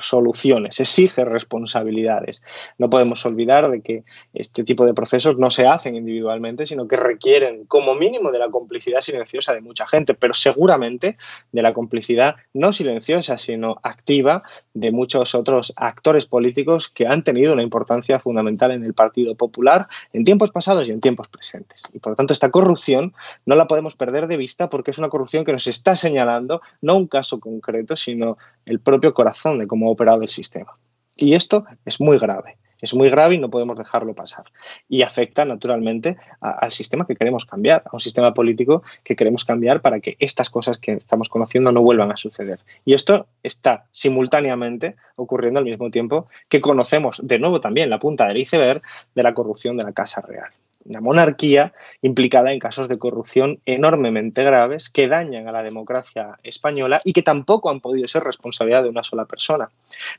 soluciones, 0.00 0.80
exige 0.80 1.24
responsabilidades. 1.24 2.42
No 2.78 2.90
podemos 2.90 3.24
olvidar 3.26 3.70
de 3.70 3.80
que 3.80 4.04
este 4.34 4.64
tipo 4.64 4.86
de 4.86 4.94
procesos 4.94 5.38
no 5.38 5.50
se 5.50 5.66
hacen 5.66 5.96
individualmente, 5.96 6.66
sino 6.66 6.88
que 6.88 6.96
requieren 6.96 7.64
como 7.66 7.94
mínimo 7.94 8.30
de 8.30 8.38
la 8.38 8.50
complicidad 8.50 9.02
silenciosa 9.02 9.54
de 9.54 9.60
mucha 9.60 9.86
gente, 9.86 10.14
pero 10.14 10.34
seguramente 10.34 11.16
de 11.52 11.62
la 11.62 11.72
complicidad 11.72 12.36
no 12.52 12.72
silenciosa, 12.72 13.38
sino 13.38 13.76
activa 13.82 14.42
de 14.74 14.90
muchos 14.90 15.34
otros 15.34 15.72
actores 15.76 16.26
políticos 16.26 16.88
que 16.88 17.06
han 17.06 17.22
tenido 17.22 17.52
una 17.52 17.62
importancia 17.62 18.18
fundamental 18.18 18.70
en 18.70 18.84
el 18.84 18.94
Partido 18.94 19.34
Popular 19.34 19.86
en 20.12 20.24
tiempos 20.24 20.52
pasados 20.52 20.88
y 20.88 20.92
en 20.92 21.00
tiempos 21.00 21.28
presentes. 21.28 21.84
Y 21.92 21.98
por 21.98 22.12
lo 22.12 22.16
tanto 22.16 22.32
esta 22.32 22.50
corrupción 22.50 23.14
no 23.44 23.56
la 23.56 23.66
podemos 23.66 23.96
perder 23.96 24.26
de 24.26 24.36
vista 24.36 24.68
porque 24.68 24.90
es 24.90 24.98
una 24.98 25.08
corrupción 25.08 25.44
que 25.44 25.52
nos 25.52 25.66
está 25.66 25.96
señalando 25.96 26.60
no 26.80 26.96
un 26.96 27.06
caso 27.06 27.40
concreto, 27.40 27.96
sino 27.96 28.38
el 28.64 28.80
propio 28.80 29.14
corazón 29.14 29.58
de 29.58 29.65
cómo 29.66 29.88
ha 29.88 29.92
operado 29.92 30.22
el 30.22 30.28
sistema. 30.28 30.76
Y 31.16 31.34
esto 31.34 31.64
es 31.84 32.00
muy 32.00 32.18
grave. 32.18 32.58
Es 32.80 32.92
muy 32.92 33.08
grave 33.08 33.36
y 33.36 33.38
no 33.38 33.48
podemos 33.48 33.78
dejarlo 33.78 34.14
pasar. 34.14 34.44
Y 34.86 35.00
afecta 35.00 35.46
naturalmente 35.46 36.18
al 36.40 36.72
sistema 36.72 37.06
que 37.06 37.16
queremos 37.16 37.46
cambiar, 37.46 37.82
a 37.86 37.90
un 37.94 38.00
sistema 38.00 38.34
político 38.34 38.82
que 39.02 39.16
queremos 39.16 39.46
cambiar 39.46 39.80
para 39.80 40.00
que 40.00 40.16
estas 40.18 40.50
cosas 40.50 40.76
que 40.76 40.92
estamos 40.92 41.30
conociendo 41.30 41.72
no 41.72 41.80
vuelvan 41.80 42.12
a 42.12 42.18
suceder. 42.18 42.60
Y 42.84 42.92
esto 42.92 43.28
está 43.42 43.86
simultáneamente 43.92 44.96
ocurriendo 45.16 45.58
al 45.58 45.64
mismo 45.64 45.90
tiempo 45.90 46.28
que 46.50 46.60
conocemos 46.60 47.20
de 47.26 47.38
nuevo 47.38 47.60
también 47.62 47.88
la 47.88 47.98
punta 47.98 48.28
del 48.28 48.36
iceberg 48.36 48.82
de 49.14 49.22
la 49.22 49.32
corrupción 49.32 49.78
de 49.78 49.84
la 49.84 49.92
Casa 49.92 50.20
Real 50.20 50.50
una 50.88 51.00
monarquía 51.00 51.72
implicada 52.02 52.52
en 52.52 52.58
casos 52.58 52.88
de 52.88 52.98
corrupción 52.98 53.60
enormemente 53.66 54.44
graves 54.44 54.90
que 54.90 55.08
dañan 55.08 55.48
a 55.48 55.52
la 55.52 55.62
democracia 55.62 56.38
española 56.42 57.00
y 57.04 57.12
que 57.12 57.22
tampoco 57.22 57.70
han 57.70 57.80
podido 57.80 58.08
ser 58.08 58.24
responsabilidad 58.24 58.82
de 58.82 58.88
una 58.88 59.02
sola 59.02 59.24
persona. 59.24 59.70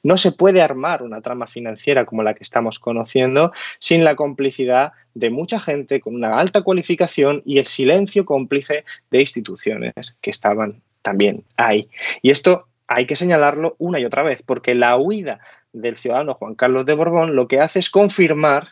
No 0.03 0.17
se 0.17 0.31
puede 0.31 0.61
armar 0.61 1.03
una 1.03 1.21
trama 1.21 1.47
financiera 1.47 2.05
como 2.05 2.23
la 2.23 2.33
que 2.33 2.43
estamos 2.43 2.79
conociendo 2.79 3.51
sin 3.79 4.03
la 4.03 4.15
complicidad 4.15 4.93
de 5.13 5.29
mucha 5.29 5.59
gente 5.59 5.99
con 5.99 6.15
una 6.15 6.39
alta 6.39 6.61
cualificación 6.61 7.41
y 7.45 7.57
el 7.57 7.65
silencio 7.65 8.25
cómplice 8.25 8.83
de 9.09 9.19
instituciones 9.19 9.93
que 10.21 10.29
estaban 10.29 10.81
también 11.01 11.43
ahí. 11.55 11.89
Y 12.21 12.31
esto 12.31 12.67
hay 12.87 13.05
que 13.05 13.15
señalarlo 13.15 13.75
una 13.79 13.99
y 13.99 14.05
otra 14.05 14.23
vez, 14.23 14.41
porque 14.45 14.75
la 14.75 14.97
huida 14.97 15.39
del 15.73 15.97
ciudadano 15.97 16.33
Juan 16.33 16.55
Carlos 16.55 16.85
de 16.85 16.93
Borbón 16.93 17.35
lo 17.35 17.47
que 17.47 17.59
hace 17.59 17.79
es 17.79 17.89
confirmar 17.89 18.69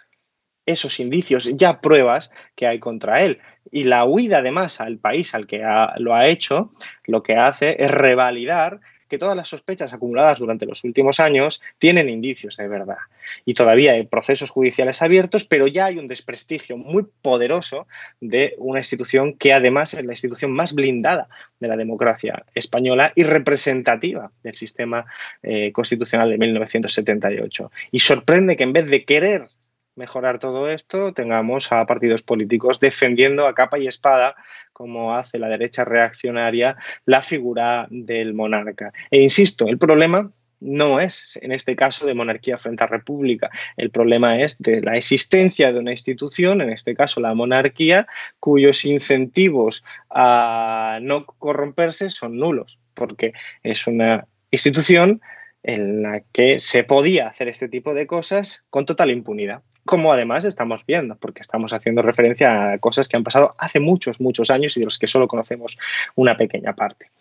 esos 0.65 0.99
indicios, 0.99 1.55
ya 1.57 1.81
pruebas 1.81 2.31
que 2.55 2.67
hay 2.67 2.79
contra 2.79 3.23
él. 3.23 3.39
Y 3.71 3.83
la 3.83 4.05
huida 4.05 4.39
además 4.39 4.81
al 4.81 4.97
país 4.97 5.33
al 5.35 5.47
que 5.47 5.63
lo 5.97 6.15
ha 6.15 6.27
hecho, 6.27 6.71
lo 7.05 7.23
que 7.23 7.35
hace 7.35 7.83
es 7.83 7.91
revalidar 7.91 8.79
que 9.07 9.17
todas 9.17 9.35
las 9.35 9.47
sospechas 9.47 9.93
acumuladas 9.93 10.39
durante 10.39 10.65
los 10.65 10.83
últimos 10.83 11.19
años 11.19 11.61
tienen 11.77 12.09
indicios 12.09 12.57
de 12.57 12.67
verdad. 12.67 12.97
Y 13.45 13.53
todavía 13.53 13.93
hay 13.93 14.05
procesos 14.05 14.49
judiciales 14.49 15.01
abiertos, 15.01 15.45
pero 15.45 15.67
ya 15.67 15.85
hay 15.85 15.97
un 15.97 16.07
desprestigio 16.07 16.77
muy 16.77 17.05
poderoso 17.21 17.87
de 18.19 18.55
una 18.57 18.79
institución 18.79 19.33
que 19.33 19.53
además 19.53 19.93
es 19.93 20.05
la 20.05 20.13
institución 20.13 20.51
más 20.51 20.73
blindada 20.73 21.27
de 21.59 21.67
la 21.67 21.77
democracia 21.77 22.45
española 22.53 23.11
y 23.15 23.23
representativa 23.23 24.31
del 24.43 24.55
sistema 24.55 25.05
eh, 25.43 25.71
constitucional 25.71 26.29
de 26.29 26.37
1978. 26.37 27.71
Y 27.91 27.99
sorprende 27.99 28.57
que 28.57 28.63
en 28.63 28.73
vez 28.73 28.89
de 28.89 29.05
querer 29.05 29.47
mejorar 29.95 30.39
todo 30.39 30.69
esto, 30.69 31.13
tengamos 31.13 31.71
a 31.71 31.85
partidos 31.85 32.21
políticos 32.21 32.79
defendiendo 32.79 33.47
a 33.47 33.55
capa 33.55 33.79
y 33.79 33.87
espada, 33.87 34.35
como 34.73 35.15
hace 35.15 35.39
la 35.39 35.47
derecha 35.47 35.85
reaccionaria, 35.85 36.75
la 37.05 37.21
figura 37.21 37.87
del 37.89 38.33
monarca. 38.33 38.91
E 39.09 39.21
insisto, 39.21 39.67
el 39.67 39.77
problema 39.77 40.31
no 40.59 40.99
es, 40.99 41.37
en 41.41 41.51
este 41.51 41.75
caso, 41.75 42.05
de 42.05 42.13
monarquía 42.13 42.57
frente 42.57 42.83
a 42.83 42.87
república. 42.87 43.49
El 43.77 43.89
problema 43.89 44.39
es 44.39 44.57
de 44.59 44.81
la 44.81 44.97
existencia 44.97 45.71
de 45.71 45.79
una 45.79 45.91
institución, 45.91 46.61
en 46.61 46.71
este 46.71 46.95
caso 46.95 47.21
la 47.21 47.33
monarquía, 47.33 48.07
cuyos 48.39 48.85
incentivos 48.85 49.83
a 50.09 50.99
no 51.01 51.25
corromperse 51.25 52.09
son 52.09 52.37
nulos, 52.37 52.79
porque 52.93 53.33
es 53.63 53.87
una 53.87 54.27
institución 54.51 55.21
en 55.63 56.03
la 56.03 56.21
que 56.31 56.59
se 56.59 56.83
podía 56.83 57.27
hacer 57.27 57.47
este 57.47 57.67
tipo 57.67 57.93
de 57.93 58.07
cosas 58.07 58.65
con 58.69 58.85
total 58.85 59.11
impunidad 59.11 59.63
como 59.85 60.11
además 60.11 60.45
estamos 60.45 60.85
viendo, 60.85 61.15
porque 61.15 61.41
estamos 61.41 61.71
haciendo 61.71 62.01
referencia 62.01 62.73
a 62.73 62.77
cosas 62.79 63.07
que 63.07 63.17
han 63.17 63.23
pasado 63.23 63.55
hace 63.57 63.79
muchos, 63.79 64.19
muchos 64.19 64.49
años 64.49 64.75
y 64.75 64.79
de 64.79 64.85
los 64.85 64.97
que 64.97 65.07
solo 65.07 65.27
conocemos 65.27 65.77
una 66.15 66.35
pequeña 66.35 66.73
parte. 66.73 67.11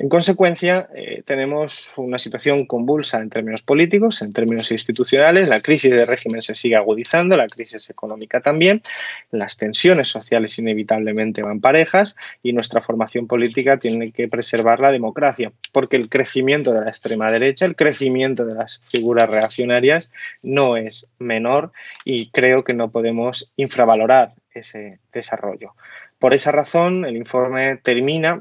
En 0.00 0.08
consecuencia, 0.08 0.88
eh, 0.94 1.24
tenemos 1.26 1.92
una 1.96 2.20
situación 2.20 2.66
convulsa 2.66 3.18
en 3.18 3.30
términos 3.30 3.62
políticos, 3.62 4.22
en 4.22 4.32
términos 4.32 4.70
institucionales, 4.70 5.48
la 5.48 5.60
crisis 5.60 5.90
de 5.90 6.04
régimen 6.04 6.40
se 6.40 6.54
sigue 6.54 6.76
agudizando, 6.76 7.36
la 7.36 7.48
crisis 7.48 7.90
económica 7.90 8.40
también, 8.40 8.80
las 9.32 9.56
tensiones 9.56 10.06
sociales 10.06 10.56
inevitablemente 10.60 11.42
van 11.42 11.60
parejas 11.60 12.14
y 12.44 12.52
nuestra 12.52 12.80
formación 12.80 13.26
política 13.26 13.78
tiene 13.78 14.12
que 14.12 14.28
preservar 14.28 14.78
la 14.78 14.92
democracia, 14.92 15.50
porque 15.72 15.96
el 15.96 16.08
crecimiento 16.08 16.72
de 16.72 16.82
la 16.82 16.90
extrema 16.90 17.32
derecha, 17.32 17.66
el 17.66 17.74
crecimiento 17.74 18.46
de 18.46 18.54
las 18.54 18.80
figuras 18.92 19.28
reaccionarias 19.28 20.12
no 20.42 20.76
es 20.76 21.10
menor 21.18 21.72
y 22.04 22.30
creo 22.30 22.62
que 22.62 22.72
no 22.72 22.92
podemos 22.92 23.52
infravalorar 23.56 24.34
ese 24.54 25.00
desarrollo. 25.12 25.72
Por 26.20 26.34
esa 26.34 26.52
razón, 26.52 27.04
el 27.04 27.16
informe 27.16 27.76
termina 27.76 28.40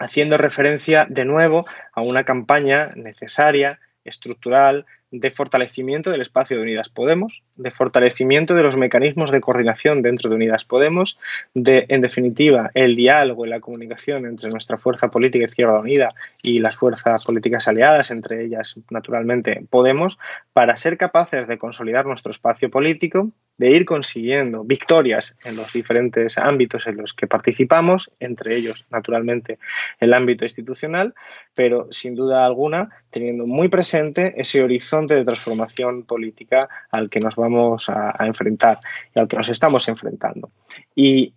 haciendo 0.00 0.36
referencia 0.38 1.06
de 1.08 1.24
nuevo 1.24 1.66
a 1.92 2.00
una 2.00 2.24
campaña 2.24 2.90
necesaria, 2.96 3.78
estructural, 4.04 4.86
de 5.10 5.30
fortalecimiento 5.30 6.10
del 6.10 6.20
espacio 6.20 6.56
de 6.56 6.62
Unidas 6.62 6.88
Podemos, 6.88 7.42
de 7.56 7.70
fortalecimiento 7.70 8.54
de 8.54 8.62
los 8.62 8.76
mecanismos 8.76 9.30
de 9.30 9.40
coordinación 9.40 10.02
dentro 10.02 10.30
de 10.30 10.36
Unidas 10.36 10.64
Podemos, 10.64 11.18
de, 11.54 11.86
en 11.88 12.00
definitiva, 12.00 12.70
el 12.74 12.94
diálogo 12.94 13.44
y 13.44 13.48
la 13.48 13.60
comunicación 13.60 14.24
entre 14.24 14.50
nuestra 14.50 14.78
fuerza 14.78 15.08
política 15.08 15.46
Izquierda 15.46 15.80
Unida 15.80 16.14
y 16.42 16.60
las 16.60 16.76
fuerzas 16.76 17.24
políticas 17.24 17.66
aliadas, 17.66 18.10
entre 18.10 18.44
ellas, 18.44 18.76
naturalmente, 18.90 19.64
Podemos, 19.68 20.18
para 20.52 20.76
ser 20.76 20.96
capaces 20.96 21.48
de 21.48 21.58
consolidar 21.58 22.06
nuestro 22.06 22.30
espacio 22.30 22.70
político, 22.70 23.30
de 23.58 23.70
ir 23.70 23.84
consiguiendo 23.84 24.64
victorias 24.64 25.36
en 25.44 25.56
los 25.56 25.72
diferentes 25.72 26.38
ámbitos 26.38 26.86
en 26.86 26.96
los 26.96 27.12
que 27.12 27.26
participamos, 27.26 28.10
entre 28.20 28.56
ellos, 28.56 28.86
naturalmente, 28.90 29.58
el 29.98 30.14
ámbito 30.14 30.44
institucional, 30.44 31.14
pero 31.54 31.88
sin 31.90 32.14
duda 32.14 32.46
alguna 32.46 32.88
teniendo 33.10 33.46
muy 33.46 33.68
presente 33.68 34.34
ese 34.38 34.62
horizonte 34.62 34.99
de 35.06 35.24
transformación 35.24 36.04
política 36.04 36.68
al 36.90 37.10
que 37.10 37.20
nos 37.20 37.36
vamos 37.36 37.88
a, 37.88 38.14
enfrentar 38.20 38.78
y 39.14 39.18
al 39.18 39.28
que 39.28 39.36
nos 39.36 39.48
estamos 39.48 39.88
enfrentando. 39.88 40.50
Y 40.94 41.34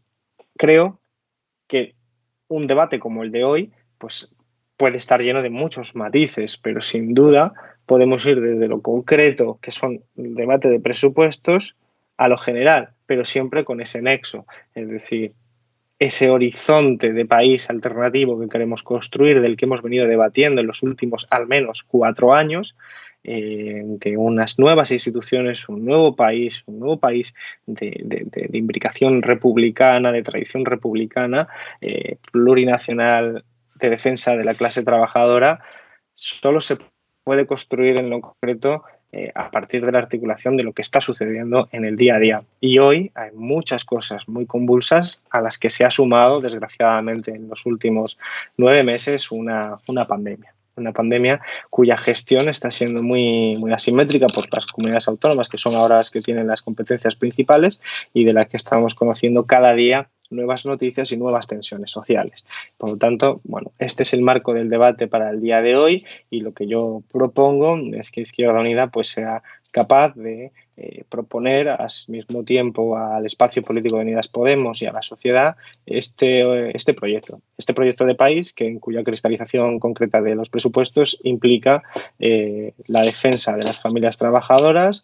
creo 0.58 1.00
que 1.68 1.96
un 2.48 2.68
debate 2.68 3.00
como 3.00 3.24
el 3.24 3.32
de 3.32 3.44
hoy, 3.44 3.72
pues 3.98 4.34
puede 4.78 4.98
estar 4.98 5.22
lleno 5.22 5.42
de 5.42 5.50
muchos 5.50 5.96
matices, 5.96 6.58
pero 6.58 6.82
sin 6.82 7.14
duda 7.14 7.54
podemos 7.86 8.26
ir 8.26 8.42
desde 8.42 8.68
lo 8.68 8.82
concreto, 8.82 9.60
que 9.62 9.72
son 9.72 10.04
el 10.18 10.36
debate 10.36 10.70
de 10.70 10.80
presupuestos, 10.80 11.76
a 12.18 12.28
lo 12.28 12.38
general, 12.38 12.90
pero 13.06 13.26
siempre 13.26 13.66
con 13.66 13.82
ese 13.82 14.02
nexo, 14.02 14.46
es 14.76 14.88
decir, 14.88 15.34
ese 16.00 16.30
horizonte 16.30 17.14
de 17.14 17.26
país 17.26 17.70
alternativo 17.70 18.40
que 18.40 18.50
queremos 18.50 18.84
construir, 18.84 19.42
del 19.42 19.56
que 19.56 19.66
hemos 19.66 19.82
venido 19.82 20.08
debatiendo 20.08 20.62
en 20.62 20.68
los 20.68 20.84
últimos 20.84 21.28
al 21.30 21.48
menos 21.48 21.84
cuatro 21.84 22.34
años, 22.34 22.76
de 23.24 24.16
unas 24.18 24.60
nuevas 24.60 24.92
instituciones, 24.92 25.70
un 25.70 25.86
nuevo 25.86 26.16
país, 26.16 26.64
un 26.66 26.80
nuevo 26.80 26.98
país 26.98 27.34
de, 27.66 28.28
imbricación 28.52 29.22
republicana, 29.22 30.12
de 30.12 30.24
tradición 30.24 30.66
republicana, 30.66 31.48
eh, 31.80 32.18
plurinacional, 32.32 33.46
de 33.76 33.90
defensa 33.90 34.36
de 34.36 34.44
la 34.44 34.54
clase 34.54 34.84
trabajadora, 34.84 35.64
solo 36.14 36.60
se 36.60 36.78
puede 37.24 37.48
construir 37.48 38.00
en 38.00 38.10
lo 38.10 38.20
concreto 38.20 38.84
eh, 39.12 39.32
a 39.36 39.52
partir 39.52 39.86
de 39.86 39.92
la 39.92 40.00
articulación 40.00 40.58
de 40.58 40.64
lo 40.64 40.74
que 40.74 40.82
está 40.82 41.00
sucediendo 41.00 41.70
en 41.72 41.86
el 41.86 41.96
día 41.96 42.16
a 42.16 42.20
día. 42.20 42.44
Y 42.60 42.80
hoy 42.80 43.12
hay 43.16 43.32
muchas 43.32 43.86
cosas 43.86 44.28
muy 44.28 44.46
convulsas 44.46 45.24
a 45.30 45.40
las 45.40 45.58
que 45.58 45.70
se 45.70 45.86
ha 45.86 45.92
sumado, 45.92 46.42
desgraciadamente, 46.42 47.32
en 47.32 47.48
los 47.48 47.66
últimos 47.66 48.18
nueve 48.58 48.84
meses 48.84 49.32
una, 49.32 49.78
una 49.88 50.06
pandemia 50.06 50.53
una 50.76 50.92
pandemia 50.92 51.42
cuya 51.70 51.98
gestión 51.98 52.50
está 52.50 52.72
siendo 52.72 53.04
muy, 53.04 53.56
muy 53.58 53.74
asimétrica 53.74 54.28
por 54.28 54.52
las 54.54 54.66
comunidades 54.66 55.08
autónomas, 55.08 55.50
que 55.50 55.58
son 55.58 55.76
ahora 55.76 55.98
las 55.98 56.12
que 56.12 56.22
tienen 56.22 56.48
las 56.48 56.62
competencias 56.62 57.16
principales 57.16 57.82
y 58.14 58.24
de 58.24 58.34
las 58.34 58.48
que 58.48 58.58
estamos 58.58 58.96
conociendo 58.96 59.46
cada 59.46 59.74
día 59.74 60.10
nuevas 60.30 60.66
noticias 60.66 61.12
y 61.12 61.18
nuevas 61.18 61.48
tensiones 61.48 61.92
sociales. 61.92 62.46
Por 62.78 62.90
lo 62.90 62.98
tanto, 62.98 63.40
bueno, 63.44 63.72
este 63.80 64.04
es 64.04 64.14
el 64.14 64.22
marco 64.22 64.54
del 64.54 64.70
debate 64.70 65.08
para 65.08 65.30
el 65.30 65.42
día 65.42 65.62
de 65.62 65.76
hoy 65.76 66.06
y 66.30 66.42
lo 66.42 66.54
que 66.54 66.68
yo 66.68 67.04
propongo 67.12 67.78
es 67.94 68.12
que 68.12 68.22
Izquierda 68.22 68.60
Unida 68.60 68.88
pues 68.88 69.10
sea 69.10 69.44
capaz 69.72 70.16
de 70.16 70.52
eh, 70.76 71.04
proponer 71.08 71.70
al 71.70 71.92
mismo 72.08 72.44
tiempo 72.44 72.98
al 72.98 73.28
espacio 73.28 73.62
político 73.62 73.98
de 73.98 74.04
Unidas 74.04 74.28
Podemos 74.28 74.82
y 74.82 74.88
a 74.88 74.92
la 74.92 75.04
sociedad 75.04 75.56
este, 75.86 76.76
este 76.76 76.96
proyecto, 76.96 77.42
este 77.58 77.76
proyecto 77.76 78.06
de 78.06 78.16
país 78.16 78.54
que 78.54 78.68
en 78.68 78.80
cuya 78.80 79.04
cristalización 79.04 79.80
concreta 79.80 80.22
de 80.22 80.34
los 80.34 80.50
presupuestos 80.50 81.20
implica 81.24 81.84
eh, 82.18 82.74
la 82.88 83.02
defensa 83.02 83.56
de 83.56 83.66
las 83.66 83.80
familias 83.80 84.18
trabajadoras, 84.18 85.04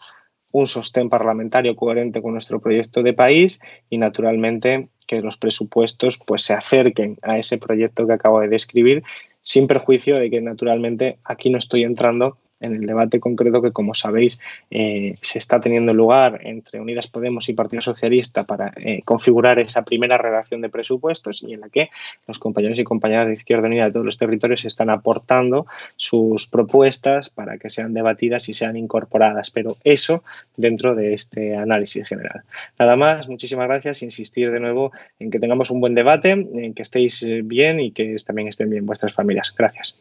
un 0.52 0.66
sostén 0.66 1.10
parlamentario 1.10 1.76
coherente 1.76 2.22
con 2.24 2.34
nuestro 2.34 2.60
proyecto 2.60 3.04
de 3.04 3.14
país 3.14 3.60
y 3.92 4.00
naturalmente 4.00 4.90
que 5.06 5.22
los 5.22 5.38
presupuestos 5.38 6.20
pues 6.26 6.42
se 6.42 6.54
acerquen 6.54 7.18
a 7.22 7.38
ese 7.38 7.60
proyecto 7.60 8.08
que 8.08 8.14
acabo 8.14 8.40
de 8.40 8.48
describir 8.48 9.04
sin 9.42 9.68
perjuicio 9.68 10.18
de 10.18 10.30
que 10.32 10.42
naturalmente 10.42 11.20
aquí 11.24 11.50
no 11.50 11.60
estoy 11.60 11.84
entrando 11.84 12.38
en 12.60 12.76
el 12.76 12.82
debate 12.82 13.20
concreto 13.20 13.62
que, 13.62 13.72
como 13.72 13.94
sabéis, 13.94 14.40
eh, 14.72 15.16
se 15.22 15.40
está 15.40 15.60
teniendo 15.60 15.94
lugar 15.94 16.42
entre 16.44 16.80
Unidas 16.80 17.08
Podemos 17.08 17.50
y 17.50 17.54
Partido 17.54 17.82
Socialista 17.82 18.44
para 18.44 18.74
eh, 18.78 19.02
configurar 19.04 19.60
esa 19.60 19.84
primera 19.84 20.18
redacción 20.18 20.62
de 20.62 20.70
presupuestos 20.70 21.44
y 21.44 21.54
en 21.54 21.62
la 21.62 21.70
que 21.70 21.90
los 22.28 22.40
compañeros 22.40 22.80
y 22.80 22.84
compañeras 22.84 23.28
de 23.28 23.34
Izquierda 23.34 23.68
Unida 23.68 23.86
de 23.86 23.92
todos 23.92 24.06
los 24.06 24.18
territorios 24.18 24.66
están 24.66 24.90
aportando 24.90 25.66
sus 25.96 26.48
propuestas 26.48 27.30
para 27.30 27.58
que 27.58 27.70
sean 27.70 27.94
debatidas 27.94 28.50
y 28.50 28.54
sean 28.54 28.78
incorporadas, 28.78 29.52
pero 29.52 29.78
eso 29.84 30.24
dentro 30.58 30.96
de 30.96 31.14
este 31.14 31.56
análisis 31.56 32.08
general. 32.08 32.44
Nada 32.78 32.96
más, 32.96 33.28
muchísimas 33.28 33.68
gracias. 33.68 34.04
Insistir 34.04 34.52
de 34.52 34.60
nuevo 34.60 34.92
en 35.20 35.32
que 35.32 35.40
tengamos 35.40 35.72
un 35.72 35.82
buen 35.82 35.96
debate, 35.96 36.32
en 36.32 36.74
que 36.74 36.82
estéis 36.82 37.26
bien 37.44 37.80
y 37.80 37.92
que 37.92 38.16
también 38.26 38.48
estén 38.48 38.70
bien 38.70 38.86
vuestras 38.86 39.14
familias. 39.14 39.54
Gracias. 39.56 40.00